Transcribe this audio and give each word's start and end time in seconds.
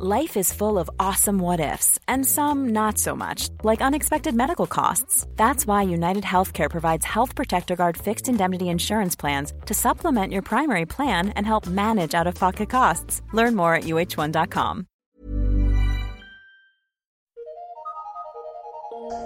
Life 0.00 0.36
is 0.36 0.52
full 0.52 0.78
of 0.78 0.88
awesome 1.00 1.40
what 1.40 1.58
ifs, 1.58 1.98
and 2.06 2.24
some 2.24 2.68
not 2.68 2.98
so 2.98 3.16
much, 3.16 3.48
like 3.64 3.82
unexpected 3.82 4.32
medical 4.32 4.68
costs. 4.68 5.26
That's 5.34 5.66
why 5.66 5.82
United 5.82 6.22
Healthcare 6.22 6.70
provides 6.70 7.04
Health 7.04 7.34
Protector 7.34 7.74
Guard 7.74 7.96
fixed 7.96 8.28
indemnity 8.28 8.68
insurance 8.68 9.16
plans 9.16 9.52
to 9.66 9.74
supplement 9.74 10.32
your 10.32 10.42
primary 10.42 10.86
plan 10.86 11.30
and 11.30 11.44
help 11.44 11.66
manage 11.66 12.14
out 12.14 12.28
of 12.28 12.36
pocket 12.36 12.70
costs. 12.70 13.22
Learn 13.32 13.56
more 13.56 13.74
at 13.74 13.86
uh1.com. 13.86 14.84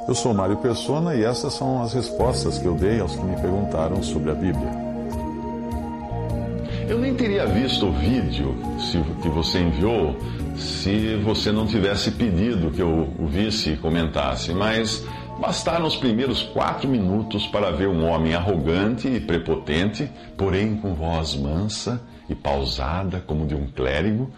Eu 0.09 0.15
sou 0.15 0.33
Mário 0.33 0.57
Persona 0.57 1.15
e 1.15 1.23
essas 1.23 1.53
são 1.53 1.83
as 1.83 1.93
respostas 1.93 2.57
que 2.57 2.65
eu 2.65 2.75
dei 2.77 2.99
aos 2.99 3.15
que 3.15 3.23
me 3.23 3.39
perguntaram 3.43 4.03
sobre 4.03 4.31
a 4.31 4.35
Bíblia. 4.35 4.71
Eu 6.89 6.99
nem 6.99 7.15
teria 7.15 7.47
visto 7.47 7.87
o 7.87 7.93
vídeo 7.93 8.55
que 9.23 9.29
você 9.29 9.61
enviou 9.61 10.17
se 10.57 11.17
você 11.17 11.51
não 11.51 11.67
tivesse 11.67 12.11
pedido 12.13 12.71
que 12.71 12.81
eu 12.81 13.13
o 13.19 13.27
visse 13.27 13.71
e 13.71 13.77
comentasse, 13.77 14.53
mas 14.53 15.05
bastaram 15.41 15.87
os 15.87 15.97
primeiros 15.97 16.43
quatro 16.43 16.89
minutos 16.89 17.47
para 17.47 17.71
ver 17.71 17.89
um 17.89 18.07
homem 18.07 18.35
arrogante 18.35 19.09
e 19.09 19.21
prepotente, 19.21 20.11
porém 20.37 20.77
com 20.77 20.95
voz 20.95 21.35
mansa 21.35 22.01
e 22.29 22.35
pausada, 22.35 23.23
como 23.27 23.47
de 23.47 23.55
um 23.55 23.67
clérigo, 23.67 24.31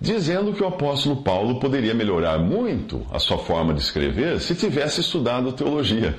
dizendo 0.00 0.52
que 0.52 0.62
o 0.62 0.66
apóstolo 0.66 1.16
Paulo 1.16 1.58
poderia 1.58 1.94
melhorar 1.94 2.38
muito 2.38 3.06
a 3.10 3.18
sua 3.18 3.38
forma 3.38 3.72
de 3.72 3.80
escrever 3.80 4.40
se 4.40 4.54
tivesse 4.54 5.00
estudado 5.00 5.52
teologia. 5.52 6.16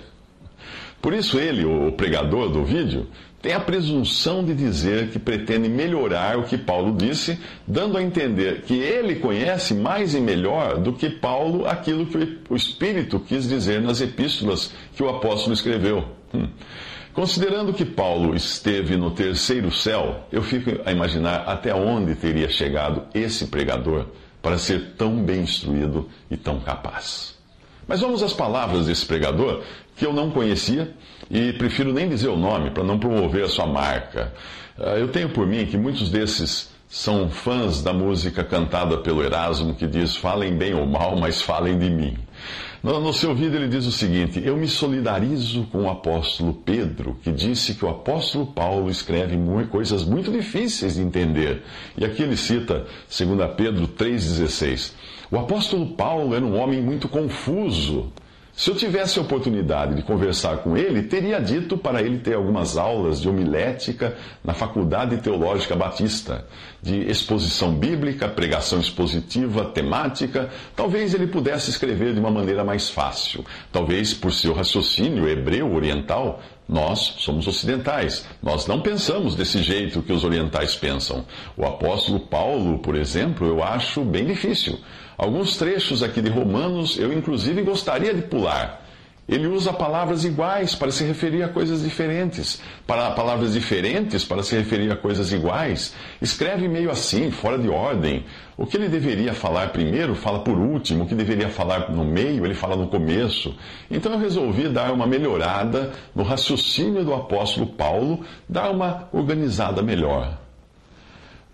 Por 1.02 1.14
isso, 1.14 1.40
ele, 1.40 1.64
o 1.64 1.92
pregador 1.92 2.50
do 2.50 2.66
vídeo, 2.66 3.08
tem 3.48 3.54
a 3.54 3.62
presunção 3.62 4.44
de 4.44 4.54
dizer 4.54 5.08
que 5.08 5.18
pretende 5.18 5.70
melhorar 5.70 6.38
o 6.38 6.44
que 6.44 6.58
Paulo 6.58 6.94
disse, 6.98 7.40
dando 7.66 7.98
a 7.98 8.04
entender 8.04 8.64
que 8.64 8.74
ele 8.74 9.16
conhece 9.16 9.74
mais 9.74 10.14
e 10.14 10.20
melhor 10.20 10.78
do 10.78 10.92
que 10.92 11.10
Paulo 11.10 11.66
aquilo 11.66 12.06
que 12.06 12.40
o 12.50 12.58
Espírito 12.58 13.22
quis 13.22 13.48
dizer 13.48 13.82
nas 13.82 14.02
epístolas 14.02 14.74
que 14.94 15.02
o 15.02 15.08
apóstolo 15.08 15.54
escreveu. 15.54 16.10
Hum. 16.34 16.50
Considerando 17.14 17.72
que 17.72 17.86
Paulo 17.86 18.36
esteve 18.36 18.98
no 18.98 19.12
terceiro 19.12 19.72
céu, 19.72 20.28
eu 20.30 20.44
fico 20.44 20.82
a 20.84 20.92
imaginar 20.92 21.46
até 21.48 21.74
onde 21.74 22.16
teria 22.16 22.50
chegado 22.50 23.06
esse 23.14 23.48
pregador 23.48 24.08
para 24.42 24.58
ser 24.58 24.96
tão 24.98 25.24
bem 25.24 25.44
instruído 25.44 26.10
e 26.30 26.36
tão 26.36 26.60
capaz. 26.60 27.37
Mas 27.88 28.02
vamos 28.02 28.22
às 28.22 28.34
palavras 28.34 28.88
desse 28.88 29.06
pregador, 29.06 29.62
que 29.96 30.06
eu 30.06 30.14
não 30.14 30.30
conhecia 30.30 30.94
e 31.32 31.54
prefiro 31.54 31.94
nem 31.94 32.10
dizer 32.10 32.28
o 32.28 32.38
nome 32.38 32.72
para 32.72 32.84
não 32.84 33.00
promover 33.00 33.46
a 33.46 33.50
sua 33.50 33.66
marca. 33.66 34.34
Ah, 34.78 34.98
eu 34.98 35.08
tenho 35.08 35.30
por 35.30 35.48
mim 35.48 35.66
que 35.66 35.78
muitos 35.78 36.10
desses 36.10 36.70
são 36.90 37.30
fãs 37.30 37.82
da 37.82 37.92
música 37.92 38.44
cantada 38.44 38.98
pelo 38.98 39.24
Erasmo 39.24 39.76
que 39.76 39.88
diz: 39.88 40.16
Falem 40.16 40.56
bem 40.56 40.74
ou 40.74 40.86
mal, 40.86 41.18
mas 41.18 41.42
falem 41.42 41.78
de 41.78 41.90
mim. 41.90 42.18
No, 42.84 43.12
seu 43.12 43.34
vídeo 43.34 43.58
ele 43.58 43.68
diz 43.68 43.86
o 43.86 43.92
seguinte: 43.92 44.42
Eu 44.44 44.56
me 44.56 44.68
solidarizo 44.68 45.64
com 45.72 45.84
o 45.84 45.90
apóstolo 45.90 46.54
Pedro, 46.54 47.18
que 47.24 47.32
disse 47.32 47.74
que 47.74 47.84
o 47.84 47.90
apóstolo 47.90 48.46
Paulo 48.48 48.90
escreve 48.90 49.36
coisas 49.70 50.06
muito 50.06 50.32
difíceis 50.32 50.96
de 50.96 51.02
entender. 51.02 51.64
E 51.98 52.06
aqui 52.06 52.22
ele 52.22 52.38
cita 52.38 52.86
2 53.10 53.56
Pedro 53.58 53.88
3,16. 53.88 54.94
O 55.30 55.38
apóstolo 55.38 55.88
Paulo 55.88 56.34
era 56.36 56.46
um 56.46 56.58
homem 56.58 56.82
muito 56.82 57.10
confuso 57.10 58.12
se 58.58 58.72
eu 58.72 58.76
tivesse 58.76 59.20
a 59.20 59.22
oportunidade 59.22 59.94
de 59.94 60.02
conversar 60.02 60.58
com 60.64 60.76
ele, 60.76 61.04
teria 61.04 61.40
dito 61.40 61.78
para 61.78 62.02
ele 62.02 62.18
ter 62.18 62.34
algumas 62.34 62.76
aulas 62.76 63.22
de 63.22 63.30
homilética 63.30 64.18
na 64.44 64.52
Faculdade 64.52 65.18
Teológica 65.18 65.76
Batista, 65.76 66.44
de 66.82 67.08
exposição 67.08 67.76
bíblica, 67.76 68.28
pregação 68.28 68.80
expositiva, 68.80 69.66
temática. 69.66 70.50
Talvez 70.76 71.14
ele 71.14 71.28
pudesse 71.28 71.70
escrever 71.70 72.16
de 72.16 72.20
uma 72.20 72.32
maneira 72.32 72.64
mais 72.64 72.90
fácil. 72.90 73.46
Talvez 73.72 74.16
por 74.16 74.34
seu 74.34 74.56
raciocínio 74.56 75.30
hebreu 75.30 75.72
oriental, 75.72 76.42
nós 76.68 77.14
somos 77.20 77.48
ocidentais. 77.48 78.26
Nós 78.42 78.66
não 78.66 78.82
pensamos 78.82 79.36
desse 79.36 79.62
jeito 79.62 80.02
que 80.02 80.12
os 80.12 80.24
orientais 80.24 80.76
pensam. 80.76 81.26
O 81.56 81.64
apóstolo 81.64 82.22
Paulo, 82.22 82.80
por 82.80 82.96
exemplo, 82.96 83.46
eu 83.46 83.64
acho 83.64 84.02
bem 84.02 84.26
difícil. 84.26 84.80
Alguns 85.18 85.58
trechos 85.58 86.04
aqui 86.04 86.22
de 86.22 86.30
Romanos 86.30 86.98
eu, 87.00 87.12
inclusive, 87.12 87.64
gostaria 87.64 88.14
de 88.14 88.22
pular. 88.22 88.88
Ele 89.28 89.46
usa 89.46 89.74
palavras 89.74 90.24
iguais 90.24 90.74
para 90.74 90.90
se 90.90 91.04
referir 91.04 91.44
a 91.44 91.50
coisas 91.50 91.84
diferentes, 91.84 92.62
para 92.86 93.12
palavras 93.12 93.54
diferentes 93.54 94.24
para 94.24 94.42
se 94.42 94.56
referir 94.56 94.90
a 94.90 94.96
coisas 94.96 95.34
iguais. 95.34 95.94
Escreve 96.22 96.70
meio 96.70 96.90
assim, 96.90 97.30
fora 97.30 97.58
de 97.58 97.68
ordem. 97.68 98.26
O 98.56 98.66
que 98.66 98.78
ele 98.78 98.88
deveria 98.88 99.34
falar 99.34 99.74
primeiro, 99.74 100.16
fala 100.16 100.40
por 100.40 100.58
último. 100.58 101.04
O 101.04 101.08
que 101.08 101.14
deveria 101.14 101.50
falar 101.50 101.92
no 101.92 102.06
meio, 102.06 102.46
ele 102.46 102.54
fala 102.54 102.78
no 102.78 102.88
começo. 102.88 103.54
Então 103.92 104.14
eu 104.14 104.20
resolvi 104.20 104.70
dar 104.70 104.94
uma 104.94 105.06
melhorada 105.06 105.92
no 106.16 106.24
raciocínio 106.24 107.04
do 107.04 107.14
apóstolo 107.14 107.68
Paulo, 107.68 108.24
dar 108.48 108.72
uma 108.72 109.10
organizada 109.12 109.82
melhor. 109.82 110.47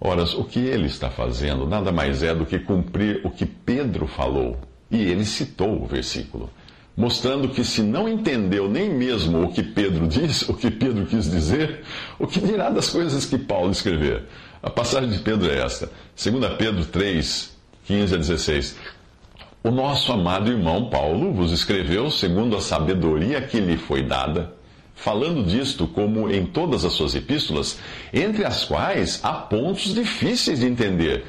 Ora, 0.06 0.24
o 0.38 0.44
que 0.44 0.59
ele 0.59 0.88
está 0.88 1.09
fazendo 1.09 1.66
nada 1.66 1.90
mais 1.90 2.24
é 2.24 2.36
do 2.36 2.46
que 2.46 2.59
cumprir 2.59 3.22
o 3.24 3.31
que 3.31 3.46
Pedro 3.46 4.06
falou. 4.06 4.59
E 4.91 5.02
ele 5.02 5.24
citou 5.24 5.81
o 5.81 5.86
versículo, 5.86 6.50
mostrando 6.96 7.47
que 7.47 7.64
se 7.64 7.81
não 7.81 8.09
entendeu 8.09 8.69
nem 8.69 8.90
mesmo 8.90 9.46
o 9.46 9.53
que 9.53 9.63
Pedro 9.63 10.06
disse, 10.06 10.52
o 10.52 10.56
que 10.56 10.69
Pedro 10.69 11.06
quis 11.06 11.31
dizer, 11.31 11.86
o 12.19 12.28
que 12.28 12.42
dirá 12.42 12.69
das 12.69 12.90
coisas 12.90 13.25
que 13.25 13.38
Paulo 13.38 13.72
escrever? 13.72 14.24
A 14.62 14.69
passagem 14.69 15.09
de 15.09 15.19
Pedro 15.19 15.50
é 15.50 15.59
esta, 15.59 15.90
2 16.22 16.53
Pedro 16.58 16.84
3, 16.84 17.58
15 17.86 18.13
a 18.13 18.18
16. 18.18 18.78
O 19.63 19.72
nosso 19.72 20.12
amado 20.12 20.52
irmão 20.52 20.90
Paulo 20.90 21.31
vos 21.31 21.53
escreveu 21.53 22.12
segundo 22.12 22.58
a 22.58 22.62
sabedoria 22.62 23.42
que 23.42 23.58
lhe 23.58 23.78
foi 23.78 24.03
dada 24.03 24.53
falando 24.96 25.44
disto 25.44 25.88
como 25.88 26.30
em 26.30 26.46
todas 26.46 26.86
as 26.86 26.94
suas 26.94 27.16
epístolas, 27.16 27.80
entre 28.14 28.46
as 28.46 28.66
quais 28.66 29.20
há 29.24 29.34
pontos 29.34 29.94
difíceis 29.94 30.59
de 30.59 30.68
entender, 30.68 31.26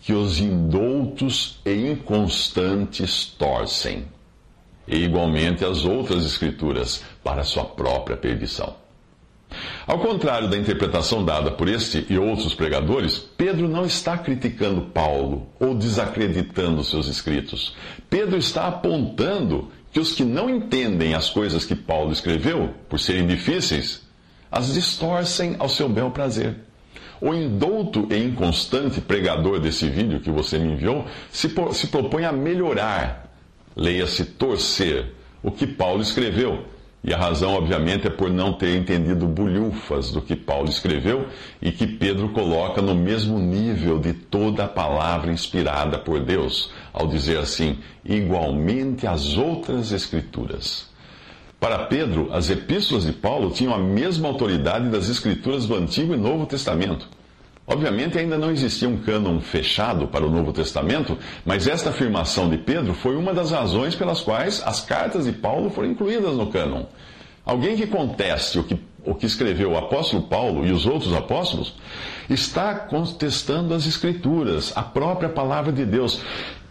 que 0.00 0.12
os 0.12 0.40
indoutos 0.40 1.60
e 1.64 1.72
inconstantes 1.72 3.26
torcem, 3.26 4.04
e 4.88 4.96
igualmente 4.96 5.64
as 5.64 5.84
outras 5.84 6.24
escrituras, 6.24 7.02
para 7.22 7.44
sua 7.44 7.64
própria 7.64 8.16
perdição. 8.16 8.74
Ao 9.86 9.98
contrário 9.98 10.48
da 10.48 10.56
interpretação 10.56 11.24
dada 11.24 11.50
por 11.50 11.68
este 11.68 12.06
e 12.08 12.16
outros 12.16 12.54
pregadores, 12.54 13.18
Pedro 13.18 13.68
não 13.68 13.84
está 13.84 14.16
criticando 14.16 14.82
Paulo 14.82 15.48
ou 15.58 15.74
desacreditando 15.74 16.84
seus 16.84 17.08
escritos. 17.08 17.74
Pedro 18.08 18.36
está 18.36 18.68
apontando 18.68 19.68
que 19.92 20.00
os 20.00 20.12
que 20.12 20.24
não 20.24 20.48
entendem 20.48 21.14
as 21.14 21.28
coisas 21.28 21.64
que 21.64 21.74
Paulo 21.74 22.12
escreveu, 22.12 22.74
por 22.88 22.98
serem 22.98 23.26
difíceis, 23.26 24.02
as 24.50 24.72
distorcem 24.74 25.56
ao 25.58 25.68
seu 25.68 25.88
bel 25.88 26.10
prazer. 26.10 26.56
O 27.20 27.34
indouto 27.34 28.08
e 28.10 28.16
inconstante 28.16 29.00
pregador 29.00 29.60
desse 29.60 29.88
vídeo 29.88 30.20
que 30.20 30.30
você 30.30 30.58
me 30.58 30.72
enviou 30.72 31.06
se, 31.30 31.52
se 31.72 31.86
propõe 31.88 32.24
a 32.24 32.32
melhorar, 32.32 33.30
leia-se 33.76 34.24
torcer, 34.24 35.12
o 35.42 35.50
que 35.50 35.66
Paulo 35.66 36.02
escreveu 36.02 36.64
e 37.02 37.14
a 37.14 37.16
razão, 37.16 37.54
obviamente, 37.54 38.06
é 38.06 38.10
por 38.10 38.30
não 38.30 38.52
ter 38.52 38.76
entendido 38.76 39.26
bulhufas 39.26 40.10
do 40.10 40.20
que 40.20 40.36
Paulo 40.36 40.68
escreveu 40.68 41.26
e 41.60 41.72
que 41.72 41.86
Pedro 41.86 42.28
coloca 42.28 42.82
no 42.82 42.94
mesmo 42.94 43.38
nível 43.38 43.98
de 43.98 44.12
toda 44.12 44.64
a 44.64 44.68
palavra 44.68 45.32
inspirada 45.32 45.98
por 45.98 46.20
Deus, 46.20 46.70
ao 46.92 47.06
dizer 47.06 47.38
assim, 47.38 47.78
igualmente 48.04 49.06
as 49.06 49.38
outras 49.38 49.92
Escrituras. 49.92 50.90
Para 51.58 51.86
Pedro, 51.86 52.30
as 52.32 52.50
epístolas 52.50 53.04
de 53.04 53.12
Paulo 53.12 53.50
tinham 53.50 53.74
a 53.74 53.78
mesma 53.78 54.28
autoridade 54.28 54.90
das 54.90 55.08
Escrituras 55.08 55.66
do 55.66 55.74
Antigo 55.74 56.14
e 56.14 56.18
Novo 56.18 56.44
Testamento. 56.44 57.08
Obviamente 57.66 58.18
ainda 58.18 58.36
não 58.36 58.50
existia 58.50 58.88
um 58.88 58.96
cânon 58.96 59.40
fechado 59.40 60.08
para 60.08 60.26
o 60.26 60.30
Novo 60.30 60.52
Testamento, 60.52 61.16
mas 61.44 61.68
esta 61.68 61.90
afirmação 61.90 62.48
de 62.48 62.58
Pedro 62.58 62.94
foi 62.94 63.14
uma 63.14 63.32
das 63.32 63.52
razões 63.52 63.94
pelas 63.94 64.20
quais 64.20 64.60
as 64.64 64.80
cartas 64.80 65.26
de 65.26 65.32
Paulo 65.32 65.70
foram 65.70 65.88
incluídas 65.88 66.34
no 66.34 66.48
cânon. 66.48 66.84
Alguém 67.44 67.76
que 67.76 67.86
conteste 67.86 68.58
o 68.58 68.64
que, 68.64 68.78
o 69.04 69.14
que 69.14 69.26
escreveu 69.26 69.72
o 69.72 69.78
apóstolo 69.78 70.22
Paulo 70.22 70.66
e 70.66 70.72
os 70.72 70.84
outros 70.84 71.14
apóstolos 71.14 71.74
está 72.28 72.74
contestando 72.74 73.74
as 73.74 73.86
Escrituras, 73.86 74.72
a 74.76 74.82
própria 74.82 75.28
palavra 75.28 75.72
de 75.72 75.84
Deus. 75.84 76.20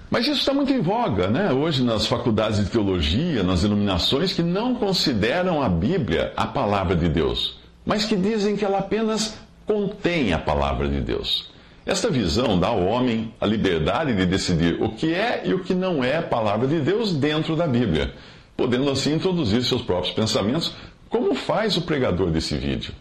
Mas 0.10 0.26
isso 0.26 0.40
está 0.40 0.54
muito 0.54 0.74
em 0.74 0.82
voga, 0.82 1.28
né? 1.28 1.52
Hoje 1.52 1.84
nas 1.84 2.08
faculdades 2.08 2.60
de 2.60 2.70
teologia, 2.70 3.44
nas 3.44 3.64
iluminações, 3.64 4.34
que 4.34 4.42
não 4.42 4.76
consideram 4.76 5.62
a 5.62 5.70
Bíblia 5.70 6.34
a 6.36 6.48
palavra 6.48 6.96
de 6.96 7.08
Deus, 7.08 7.58
mas 7.86 8.06
que 8.06 8.16
dizem 8.16 8.56
que 8.56 8.66
ela 8.66 8.80
apenas 8.80 9.38
contém 9.70 10.34
a 10.34 10.40
palavra 10.40 10.88
de 10.88 11.00
Deus. 11.00 11.48
Esta 11.86 12.10
visão 12.10 12.60
dá 12.60 12.70
ao 12.70 12.84
homem 12.84 13.32
a 13.40 13.46
liberdade 13.46 14.16
de 14.16 14.26
decidir 14.26 14.82
o 14.82 14.90
que 14.90 15.14
é 15.14 15.44
e 15.46 15.54
o 15.54 15.60
que 15.60 15.76
não 15.76 16.04
é 16.04 16.18
a 16.18 16.24
palavra 16.24 16.68
de 16.68 16.80
Deus 16.80 17.14
dentro 17.14 17.56
da 17.56 17.68
Bíblia, 17.68 18.12
podendo 18.58 18.90
assim 18.90 19.14
introduzir 19.14 19.64
seus 19.64 19.84
próprios 19.84 20.12
pensamentos, 20.12 20.74
como 21.08 21.36
faz 21.36 21.78
o 21.78 21.84
pregador 21.84 22.32
desse 22.32 22.58
vídeo. 22.58 22.96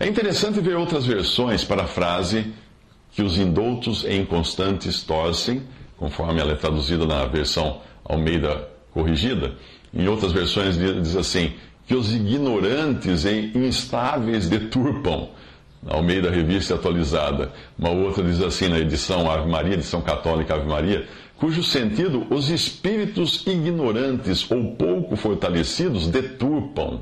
É 0.00 0.06
interessante 0.06 0.60
ver 0.60 0.76
outras 0.76 1.04
versões 1.04 1.62
para 1.62 1.82
a 1.82 1.86
frase 1.86 2.54
que 3.12 3.20
os 3.20 3.36
indoutos 3.36 4.02
e 4.04 4.16
inconstantes 4.16 5.02
torcem, 5.02 5.62
conforme 5.98 6.40
ela 6.40 6.52
é 6.52 6.56
traduzida 6.56 7.04
na 7.04 7.26
versão 7.26 7.82
Almeida 8.02 8.66
corrigida. 8.92 9.56
Em 9.92 10.08
outras 10.08 10.32
versões 10.32 10.78
diz 10.78 11.16
assim: 11.16 11.52
que 11.86 11.94
os 11.94 12.14
ignorantes 12.14 13.26
e 13.26 13.52
instáveis 13.54 14.48
deturpam. 14.48 15.28
Almeida 15.86 16.30
Revista 16.30 16.74
Atualizada. 16.74 17.52
Uma 17.78 17.90
outra 17.90 18.22
diz 18.22 18.40
assim 18.40 18.68
na 18.68 18.78
edição 18.78 19.30
Ave 19.30 19.48
Maria, 19.48 19.74
edição 19.74 20.00
católica 20.00 20.54
Ave 20.54 20.66
Maria, 20.66 21.06
cujo 21.36 21.62
sentido 21.62 22.26
os 22.30 22.50
espíritos 22.50 23.46
ignorantes 23.46 24.50
ou 24.50 24.72
pouco 24.72 25.16
fortalecidos 25.16 26.08
deturpam. 26.08 27.00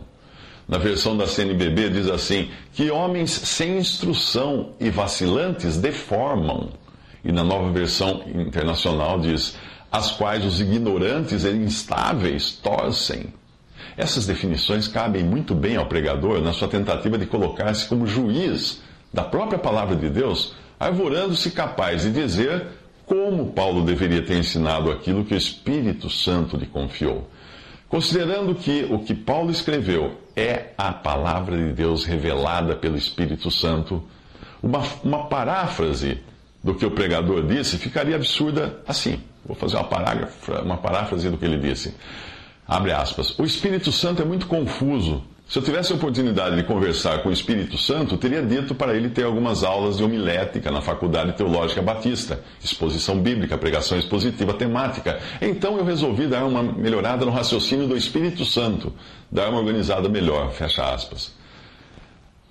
Na 0.68 0.78
versão 0.78 1.16
da 1.16 1.26
CNBB 1.26 1.90
diz 1.90 2.08
assim: 2.08 2.50
que 2.72 2.90
homens 2.90 3.30
sem 3.30 3.78
instrução 3.78 4.72
e 4.80 4.90
vacilantes 4.90 5.76
deformam. 5.76 6.70
E 7.24 7.32
na 7.32 7.44
nova 7.44 7.70
versão 7.70 8.22
internacional 8.34 9.20
diz: 9.20 9.56
as 9.90 10.10
quais 10.10 10.44
os 10.44 10.60
ignorantes 10.60 11.44
e 11.44 11.50
instáveis 11.50 12.52
torcem. 12.52 13.32
Essas 13.96 14.26
definições 14.26 14.86
cabem 14.86 15.24
muito 15.24 15.54
bem 15.54 15.76
ao 15.76 15.86
pregador 15.86 16.40
na 16.40 16.52
sua 16.52 16.68
tentativa 16.68 17.16
de 17.16 17.24
colocar-se 17.24 17.86
como 17.88 18.06
juiz 18.06 18.82
da 19.12 19.24
própria 19.24 19.58
palavra 19.58 19.96
de 19.96 20.10
Deus, 20.10 20.54
arvorando-se 20.78 21.50
capaz 21.50 22.02
de 22.02 22.10
dizer 22.10 22.66
como 23.06 23.52
Paulo 23.52 23.82
deveria 23.82 24.22
ter 24.22 24.36
ensinado 24.36 24.90
aquilo 24.90 25.24
que 25.24 25.32
o 25.32 25.38
Espírito 25.38 26.10
Santo 26.10 26.56
lhe 26.56 26.66
confiou. 26.66 27.30
Considerando 27.88 28.54
que 28.54 28.84
o 28.90 28.98
que 28.98 29.14
Paulo 29.14 29.50
escreveu 29.50 30.20
é 30.34 30.72
a 30.76 30.92
palavra 30.92 31.56
de 31.56 31.72
Deus 31.72 32.04
revelada 32.04 32.74
pelo 32.74 32.96
Espírito 32.96 33.50
Santo, 33.50 34.02
uma, 34.62 34.82
uma 35.04 35.28
paráfrase 35.28 36.18
do 36.62 36.74
que 36.74 36.84
o 36.84 36.90
pregador 36.90 37.46
disse 37.46 37.78
ficaria 37.78 38.16
absurda 38.16 38.80
assim. 38.86 39.20
Vou 39.44 39.56
fazer 39.56 39.76
uma, 39.76 40.62
uma 40.62 40.76
paráfrase 40.76 41.30
do 41.30 41.38
que 41.38 41.44
ele 41.44 41.58
disse. 41.58 41.94
Abre 42.66 42.92
aspas. 42.92 43.38
O 43.38 43.44
Espírito 43.44 43.92
Santo 43.92 44.22
é 44.22 44.24
muito 44.24 44.46
confuso 44.46 45.22
se 45.48 45.60
eu 45.60 45.62
tivesse 45.62 45.92
a 45.92 45.94
oportunidade 45.94 46.56
de 46.56 46.64
conversar 46.64 47.22
com 47.22 47.28
o 47.28 47.32
Espírito 47.32 47.78
Santo, 47.78 48.16
teria 48.16 48.42
dito 48.42 48.74
para 48.74 48.96
ele 48.96 49.08
ter 49.08 49.22
algumas 49.22 49.62
aulas 49.62 49.96
de 49.96 50.02
homilética 50.02 50.72
na 50.72 50.80
Faculdade 50.80 51.34
Teológica 51.34 51.80
Batista, 51.80 52.40
exposição 52.60 53.20
bíblica, 53.20 53.56
pregação 53.56 53.96
expositiva 53.96 54.52
temática. 54.52 55.20
Então 55.40 55.78
eu 55.78 55.84
resolvi 55.84 56.26
dar 56.26 56.44
uma 56.44 56.64
melhorada 56.64 57.24
no 57.24 57.30
raciocínio 57.30 57.86
do 57.86 57.96
Espírito 57.96 58.44
Santo, 58.44 58.92
dar 59.30 59.48
uma 59.50 59.60
organizada 59.60 60.08
melhor, 60.08 60.50
fecha 60.50 60.92
aspas. 60.92 61.32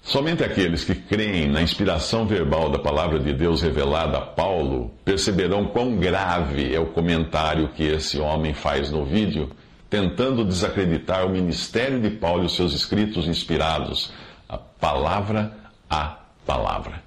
Somente 0.01 0.41
aqueles 0.41 0.85
que 0.85 0.95
creem 0.95 1.49
na 1.49 1.61
inspiração 1.61 2.25
verbal 2.25 2.69
da 2.69 2.79
palavra 2.79 3.19
de 3.19 3.33
Deus 3.33 3.61
revelada 3.61 4.19
a 4.19 4.21
Paulo 4.21 4.93
perceberão 5.03 5.65
quão 5.65 5.97
grave 5.97 6.73
é 6.73 6.79
o 6.79 6.85
comentário 6.85 7.67
que 7.75 7.83
esse 7.83 8.19
homem 8.19 8.53
faz 8.53 8.89
no 8.89 9.03
vídeo 9.03 9.49
tentando 9.95 10.43
desacreditar 10.43 11.25
o 11.25 11.29
ministério 11.29 12.01
de 12.01 12.09
Paulo 12.09 12.43
e 12.43 12.45
os 12.47 12.55
seus 12.55 12.73
escritos 12.73 13.27
inspirados, 13.27 14.11
a 14.49 14.57
palavra 14.57 15.55
a 15.89 16.19
palavra. 16.45 17.01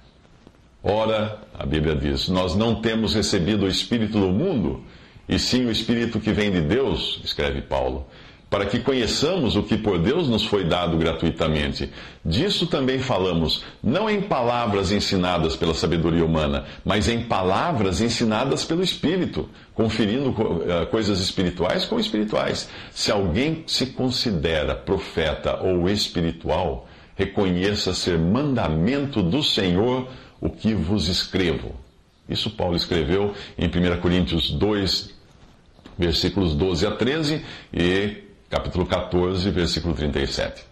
Ora, 0.81 1.39
a 1.53 1.65
Bíblia 1.67 1.95
diz: 1.95 2.27
Nós 2.29 2.55
não 2.55 2.81
temos 2.81 3.13
recebido 3.13 3.65
o 3.65 3.69
Espírito 3.69 4.19
do 4.19 4.31
mundo, 4.31 4.83
e 5.27 5.37
sim 5.37 5.65
o 5.65 5.71
Espírito 5.71 6.19
que 6.19 6.31
vem 6.31 6.51
de 6.51 6.61
Deus, 6.61 7.21
escreve 7.23 7.61
Paulo 7.61 8.07
para 8.49 8.65
que 8.65 8.79
conheçamos 8.79 9.55
o 9.55 9.63
que 9.63 9.77
por 9.77 9.99
Deus 9.99 10.27
nos 10.27 10.45
foi 10.45 10.63
dado 10.63 10.97
gratuitamente. 10.97 11.91
Disso 12.25 12.65
também 12.65 12.99
falamos, 12.99 13.63
não 13.83 14.09
em 14.09 14.21
palavras 14.21 14.91
ensinadas 14.91 15.55
pela 15.55 15.73
sabedoria 15.73 16.25
humana, 16.25 16.65
mas 16.83 17.07
em 17.07 17.21
palavras 17.21 18.01
ensinadas 18.01 18.65
pelo 18.65 18.81
Espírito, 18.81 19.47
conferindo 19.73 20.35
eh, 20.67 20.85
coisas 20.87 21.19
espirituais 21.19 21.85
com 21.85 21.99
espirituais. 21.99 22.67
Se 22.91 23.11
alguém 23.11 23.63
se 23.67 23.87
considera 23.87 24.75
profeta 24.75 25.59
ou 25.61 25.87
espiritual, 25.87 26.87
reconheça 27.15 27.93
ser 27.93 28.17
mandamento 28.17 29.21
do 29.21 29.43
Senhor 29.43 30.07
o 30.41 30.49
que 30.49 30.73
vos 30.73 31.07
escrevo. 31.07 31.75
Isso 32.27 32.49
Paulo 32.51 32.75
escreveu 32.75 33.33
em 33.57 33.67
1 33.67 34.01
Coríntios 34.01 34.49
2, 34.51 35.13
versículos 35.97 36.55
12 36.55 36.87
a 36.87 36.91
13 36.91 37.43
e 37.73 38.28
capítulo 38.49 38.85
14, 38.85 39.49
versículo 39.51 39.93
37. 39.93 40.63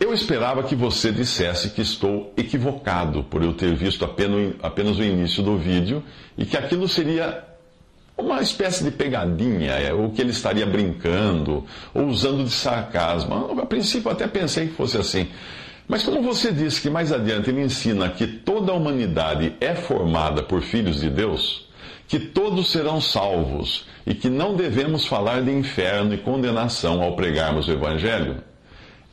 Eu 0.00 0.12
esperava 0.12 0.62
que 0.62 0.74
você 0.74 1.12
dissesse 1.12 1.70
que 1.70 1.82
estou 1.82 2.32
equivocado 2.36 3.22
por 3.24 3.42
eu 3.42 3.52
ter 3.52 3.74
visto 3.74 4.04
apenas, 4.04 4.98
o 4.98 5.02
início 5.02 5.42
do 5.42 5.56
vídeo 5.56 6.02
e 6.36 6.44
que 6.44 6.56
aquilo 6.56 6.88
seria 6.88 7.44
uma 8.16 8.40
espécie 8.40 8.82
de 8.82 8.90
pegadinha, 8.90 9.72
é, 9.72 9.92
ou 9.92 10.10
que 10.10 10.20
ele 10.20 10.30
estaria 10.30 10.66
brincando, 10.66 11.64
ou 11.92 12.06
usando 12.06 12.44
de 12.44 12.50
sarcasmo. 12.50 13.60
A 13.60 13.66
princípio 13.66 14.10
até 14.10 14.26
pensei 14.26 14.68
que 14.68 14.74
fosse 14.74 14.96
assim. 14.96 15.28
Mas 15.86 16.02
como 16.02 16.22
você 16.22 16.50
disse 16.50 16.80
que 16.80 16.88
mais 16.88 17.12
adiante 17.12 17.50
ele 17.50 17.62
ensina 17.62 18.08
que 18.08 18.26
toda 18.26 18.72
a 18.72 18.74
humanidade 18.74 19.54
é 19.60 19.74
formada 19.74 20.42
por 20.42 20.62
filhos 20.62 21.00
de 21.00 21.10
Deus, 21.10 21.63
que 22.06 22.18
todos 22.18 22.70
serão 22.70 23.00
salvos 23.00 23.86
e 24.06 24.14
que 24.14 24.28
não 24.28 24.54
devemos 24.54 25.06
falar 25.06 25.42
de 25.42 25.50
inferno 25.50 26.14
e 26.14 26.18
condenação 26.18 27.02
ao 27.02 27.16
pregarmos 27.16 27.68
o 27.68 27.72
Evangelho, 27.72 28.36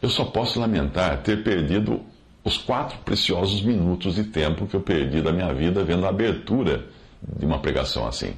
eu 0.02 0.10
só 0.10 0.26
posso 0.26 0.60
lamentar 0.60 1.22
ter 1.22 1.44
perdido 1.44 2.02
os 2.44 2.58
quatro 2.58 2.98
preciosos 3.00 3.62
minutos 3.62 4.16
de 4.16 4.24
tempo 4.24 4.66
que 4.66 4.76
eu 4.76 4.82
perdi 4.82 5.22
da 5.22 5.32
minha 5.32 5.54
vida 5.54 5.84
vendo 5.84 6.06
a 6.06 6.10
abertura 6.10 6.86
de 7.38 7.46
uma 7.46 7.60
pregação 7.60 8.08
assim. 8.08 8.34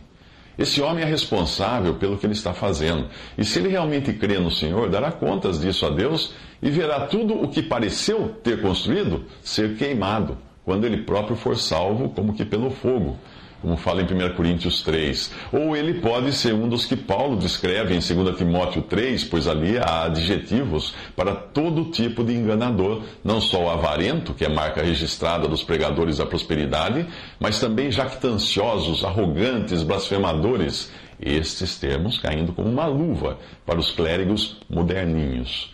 Esse 0.57 0.81
homem 0.81 1.03
é 1.03 1.07
responsável 1.07 1.95
pelo 1.95 2.17
que 2.17 2.25
ele 2.25 2.33
está 2.33 2.53
fazendo. 2.53 3.07
E 3.37 3.43
se 3.43 3.57
ele 3.57 3.69
realmente 3.69 4.13
crê 4.13 4.37
no 4.37 4.51
Senhor, 4.51 4.87
dará 4.89 5.11
contas 5.11 5.61
disso 5.61 5.85
a 5.85 5.89
Deus 5.89 6.33
e 6.61 6.69
verá 6.69 7.07
tudo 7.07 7.41
o 7.41 7.47
que 7.47 7.63
pareceu 7.63 8.35
ter 8.43 8.61
construído 8.61 9.25
ser 9.41 9.75
queimado, 9.77 10.37
quando 10.63 10.85
ele 10.85 10.97
próprio 10.97 11.35
for 11.35 11.57
salvo, 11.57 12.09
como 12.09 12.33
que 12.33 12.45
pelo 12.45 12.69
fogo 12.69 13.17
como 13.63 13.77
fala 13.77 14.01
em 14.01 14.05
1 14.05 14.35
Coríntios 14.35 14.83
3. 14.83 15.31
Ou 15.53 15.75
ele 15.75 16.01
pode 16.01 16.33
ser 16.33 16.53
um 16.53 16.67
dos 16.67 16.85
que 16.85 16.97
Paulo 16.97 17.37
descreve 17.37 17.95
em 17.95 17.99
2 17.99 18.37
Timóteo 18.37 18.81
3, 18.81 19.23
pois 19.23 19.47
ali 19.47 19.77
há 19.77 20.03
adjetivos 20.03 20.93
para 21.15 21.33
todo 21.33 21.85
tipo 21.85 22.25
de 22.25 22.33
enganador, 22.33 23.03
não 23.23 23.39
só 23.39 23.63
o 23.63 23.69
avarento, 23.69 24.33
que 24.33 24.43
é 24.43 24.49
marca 24.49 24.83
registrada 24.83 25.47
dos 25.47 25.63
pregadores 25.63 26.17
da 26.17 26.25
prosperidade, 26.25 27.07
mas 27.39 27.59
também 27.59 27.89
jactanciosos, 27.89 29.05
arrogantes, 29.05 29.81
blasfemadores, 29.81 30.91
estes 31.21 31.77
termos 31.77 32.19
caindo 32.19 32.51
como 32.51 32.69
uma 32.69 32.85
luva 32.85 33.37
para 33.65 33.79
os 33.79 33.91
clérigos 33.91 34.57
moderninhos. 34.69 35.71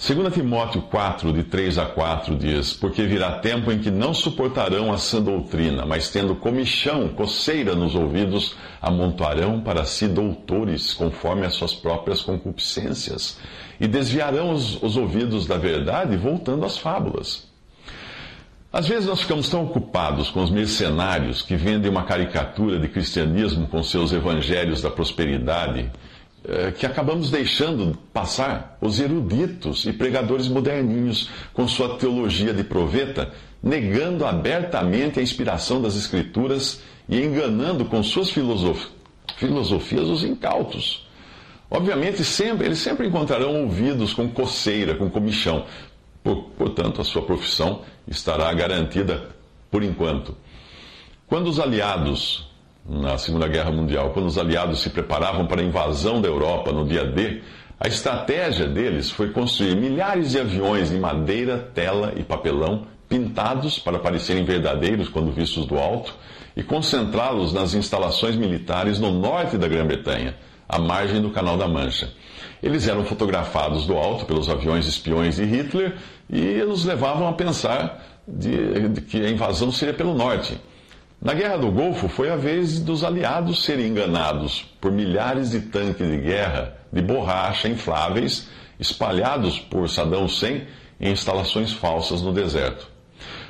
2 0.00 0.32
Timóteo 0.32 0.82
4, 0.82 1.32
de 1.32 1.42
3 1.42 1.76
a 1.76 1.84
4, 1.86 2.36
diz: 2.36 2.72
Porque 2.72 3.02
virá 3.02 3.40
tempo 3.40 3.72
em 3.72 3.80
que 3.80 3.90
não 3.90 4.14
suportarão 4.14 4.92
a 4.92 4.96
sã 4.96 5.20
doutrina, 5.20 5.84
mas 5.84 6.08
tendo 6.08 6.36
comichão, 6.36 7.08
coceira 7.08 7.74
nos 7.74 7.96
ouvidos, 7.96 8.54
amontoarão 8.80 9.60
para 9.60 9.84
si 9.84 10.06
doutores, 10.06 10.94
conforme 10.94 11.44
as 11.44 11.54
suas 11.54 11.74
próprias 11.74 12.22
concupiscências, 12.22 13.40
e 13.80 13.88
desviarão 13.88 14.52
os, 14.52 14.80
os 14.80 14.96
ouvidos 14.96 15.46
da 15.46 15.56
verdade, 15.56 16.16
voltando 16.16 16.64
às 16.64 16.78
fábulas. 16.78 17.48
Às 18.72 18.86
vezes 18.86 19.06
nós 19.06 19.22
ficamos 19.22 19.48
tão 19.48 19.64
ocupados 19.64 20.30
com 20.30 20.44
os 20.44 20.50
mercenários 20.50 21.42
que 21.42 21.56
vendem 21.56 21.90
uma 21.90 22.04
caricatura 22.04 22.78
de 22.78 22.86
cristianismo 22.86 23.66
com 23.66 23.82
seus 23.82 24.12
evangelhos 24.12 24.80
da 24.80 24.90
prosperidade 24.90 25.90
que 26.78 26.86
acabamos 26.86 27.30
deixando 27.30 27.98
passar 28.12 28.78
os 28.80 29.00
eruditos 29.00 29.84
e 29.84 29.92
pregadores 29.92 30.48
moderninhos 30.48 31.28
com 31.52 31.68
sua 31.68 31.98
teologia 31.98 32.54
de 32.54 32.64
proveta, 32.64 33.32
negando 33.62 34.24
abertamente 34.24 35.18
a 35.18 35.22
inspiração 35.22 35.82
das 35.82 35.96
Escrituras 35.96 36.80
e 37.08 37.20
enganando 37.22 37.84
com 37.84 38.02
suas 38.02 38.30
filosof 38.30 38.88
filosofias 39.36 40.08
os 40.08 40.24
incautos. 40.24 41.06
Obviamente, 41.70 42.24
sempre, 42.24 42.66
eles 42.66 42.78
sempre 42.78 43.06
encontrarão 43.06 43.62
ouvidos 43.62 44.14
com 44.14 44.28
coceira, 44.28 44.94
com 44.94 45.10
comichão. 45.10 45.66
Portanto, 46.56 47.00
a 47.00 47.04
sua 47.04 47.22
profissão 47.22 47.82
estará 48.06 48.52
garantida 48.52 49.28
por 49.70 49.82
enquanto. 49.82 50.36
Quando 51.26 51.48
os 51.48 51.60
aliados 51.60 52.47
na 52.88 53.18
Segunda 53.18 53.46
Guerra 53.46 53.70
Mundial, 53.70 54.10
quando 54.10 54.26
os 54.26 54.38
aliados 54.38 54.80
se 54.80 54.88
preparavam 54.88 55.46
para 55.46 55.60
a 55.60 55.64
invasão 55.64 56.20
da 56.22 56.28
Europa 56.28 56.72
no 56.72 56.86
dia 56.86 57.04
D, 57.04 57.42
a 57.78 57.86
estratégia 57.86 58.66
deles 58.66 59.10
foi 59.10 59.30
construir 59.30 59.76
milhares 59.76 60.30
de 60.30 60.40
aviões 60.40 60.90
em 60.90 60.98
madeira, 60.98 61.58
tela 61.74 62.14
e 62.16 62.24
papelão, 62.24 62.86
pintados 63.08 63.78
para 63.78 63.98
parecerem 63.98 64.44
verdadeiros 64.44 65.08
quando 65.08 65.30
vistos 65.30 65.66
do 65.66 65.78
alto, 65.78 66.14
e 66.56 66.62
concentrá-los 66.62 67.52
nas 67.52 67.74
instalações 67.74 68.36
militares 68.36 68.98
no 68.98 69.12
norte 69.12 69.56
da 69.56 69.68
Grã-Bretanha, 69.68 70.34
à 70.68 70.78
margem 70.78 71.20
do 71.20 71.30
Canal 71.30 71.56
da 71.56 71.68
Mancha. 71.68 72.10
Eles 72.62 72.88
eram 72.88 73.04
fotografados 73.04 73.86
do 73.86 73.96
alto 73.96 74.24
pelos 74.24 74.48
aviões 74.50 74.86
espiões 74.86 75.36
de 75.36 75.44
Hitler 75.44 75.96
e 76.28 76.62
nos 76.64 76.84
levavam 76.84 77.28
a 77.28 77.32
pensar 77.32 78.02
de, 78.26 78.88
de 78.88 79.00
que 79.02 79.24
a 79.24 79.30
invasão 79.30 79.70
seria 79.70 79.94
pelo 79.94 80.14
norte. 80.14 80.58
Na 81.20 81.34
Guerra 81.34 81.58
do 81.58 81.72
Golfo 81.72 82.08
foi 82.08 82.30
a 82.30 82.36
vez 82.36 82.78
dos 82.78 83.02
aliados 83.02 83.64
serem 83.64 83.88
enganados 83.88 84.64
por 84.80 84.92
milhares 84.92 85.50
de 85.50 85.62
tanques 85.62 86.08
de 86.08 86.16
guerra 86.16 86.78
de 86.92 87.02
borracha 87.02 87.68
infláveis 87.68 88.48
espalhados 88.78 89.58
por 89.58 89.88
Saddam 89.90 90.24
Hussein 90.24 90.62
em 91.00 91.10
instalações 91.10 91.72
falsas 91.72 92.22
no 92.22 92.32
deserto. 92.32 92.88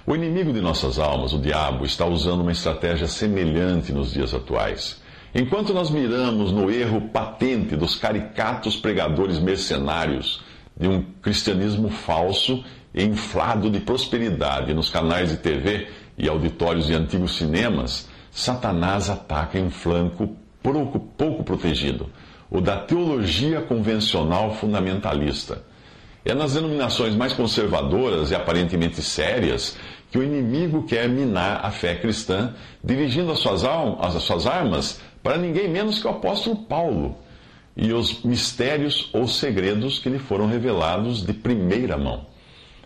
O 0.06 0.14
inimigo 0.14 0.50
de 0.50 0.62
nossas 0.62 0.98
almas, 0.98 1.34
o 1.34 1.38
diabo, 1.38 1.84
está 1.84 2.06
usando 2.06 2.40
uma 2.40 2.52
estratégia 2.52 3.06
semelhante 3.06 3.92
nos 3.92 4.14
dias 4.14 4.32
atuais. 4.32 5.02
Enquanto 5.34 5.75
nós 5.75 5.90
miramos 5.90 6.50
no 6.50 6.70
erro 6.70 7.10
patente 7.10 7.76
dos 7.76 7.96
caricatos 7.96 8.76
pregadores 8.76 9.38
mercenários 9.38 10.42
de 10.75 10.88
um 10.88 11.02
cristianismo 11.20 11.90
falso 11.90 12.64
e 12.94 13.04
inflado 13.04 13.68
de 13.68 13.80
prosperidade 13.80 14.72
nos 14.72 14.88
canais 14.88 15.28
de 15.28 15.37
TV 15.37 15.88
e 16.18 16.28
auditórios 16.28 16.87
de 16.87 16.94
antigos 16.94 17.37
cinemas, 17.37 18.08
Satanás 18.30 19.08
ataca 19.08 19.58
em 19.58 19.64
um 19.64 19.70
flanco 19.70 20.37
pouco, 20.62 20.98
pouco 20.98 21.44
protegido, 21.44 22.10
o 22.50 22.60
da 22.60 22.76
teologia 22.76 23.60
convencional 23.60 24.54
fundamentalista. 24.54 25.62
É 26.25 26.34
nas 26.34 26.54
denominações 26.54 27.14
mais 27.14 27.32
conservadoras 27.32 28.30
e 28.30 28.34
aparentemente 28.34 29.00
sérias 29.00 29.76
que 30.10 30.18
o 30.18 30.25
inimigo 30.25 30.84
quer 30.84 31.08
minar 31.08 31.64
a 31.64 31.70
fé 31.70 31.94
cristã, 31.94 32.54
dirigindo 32.82 33.30
as 33.30 33.38
suas, 33.38 33.64
almas, 33.64 34.16
as 34.16 34.22
suas 34.22 34.46
armas 34.46 35.00
para 35.22 35.38
ninguém 35.38 35.68
menos 35.68 35.98
que 35.98 36.06
o 36.06 36.10
apóstolo 36.10 36.56
Paulo 36.56 37.16
e 37.76 37.92
os 37.92 38.22
mistérios 38.22 39.08
ou 39.12 39.28
segredos 39.28 39.98
que 39.98 40.08
lhe 40.08 40.18
foram 40.18 40.46
revelados 40.46 41.25
de 41.25 41.32
primeira 41.32 41.96
mão. 41.96 42.26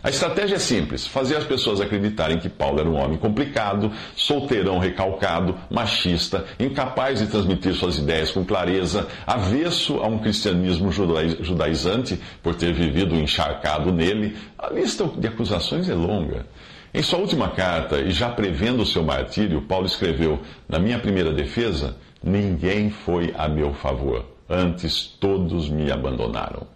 A 0.03 0.09
estratégia 0.09 0.57
é 0.57 0.59
simples: 0.59 1.07
fazer 1.07 1.37
as 1.37 1.45
pessoas 1.45 1.79
acreditarem 1.79 2.37
que 2.37 2.49
Paulo 2.49 2.81
era 2.81 2.89
um 2.89 2.95
homem 2.95 3.17
complicado, 3.17 3.89
solteirão 4.17 4.77
recalcado, 4.77 5.57
machista, 5.71 6.43
incapaz 6.59 7.19
de 7.19 7.27
transmitir 7.27 7.73
suas 7.73 7.97
ideias 7.97 8.29
com 8.29 8.43
clareza, 8.43 9.07
avesso 9.25 9.99
a 9.99 10.07
um 10.07 10.19
cristianismo 10.19 10.91
judaizante 10.91 12.19
por 12.41 12.53
ter 12.53 12.73
vivido 12.73 13.15
encharcado 13.15 13.93
nele. 13.93 14.35
A 14.59 14.69
lista 14.69 15.09
de 15.17 15.25
acusações 15.25 15.87
é 15.87 15.95
longa. 15.95 16.45
Em 16.93 17.01
sua 17.01 17.19
última 17.19 17.49
carta, 17.51 18.01
e 18.01 18.11
já 18.11 18.29
prevendo 18.29 18.83
o 18.83 18.85
seu 18.85 19.03
martírio, 19.03 19.61
Paulo 19.61 19.85
escreveu: 19.85 20.41
Na 20.67 20.79
minha 20.79 20.99
primeira 20.99 21.31
defesa, 21.31 21.95
ninguém 22.21 22.89
foi 22.89 23.33
a 23.37 23.47
meu 23.47 23.73
favor, 23.73 24.25
antes 24.49 25.05
todos 25.17 25.69
me 25.69 25.89
abandonaram. 25.89 26.67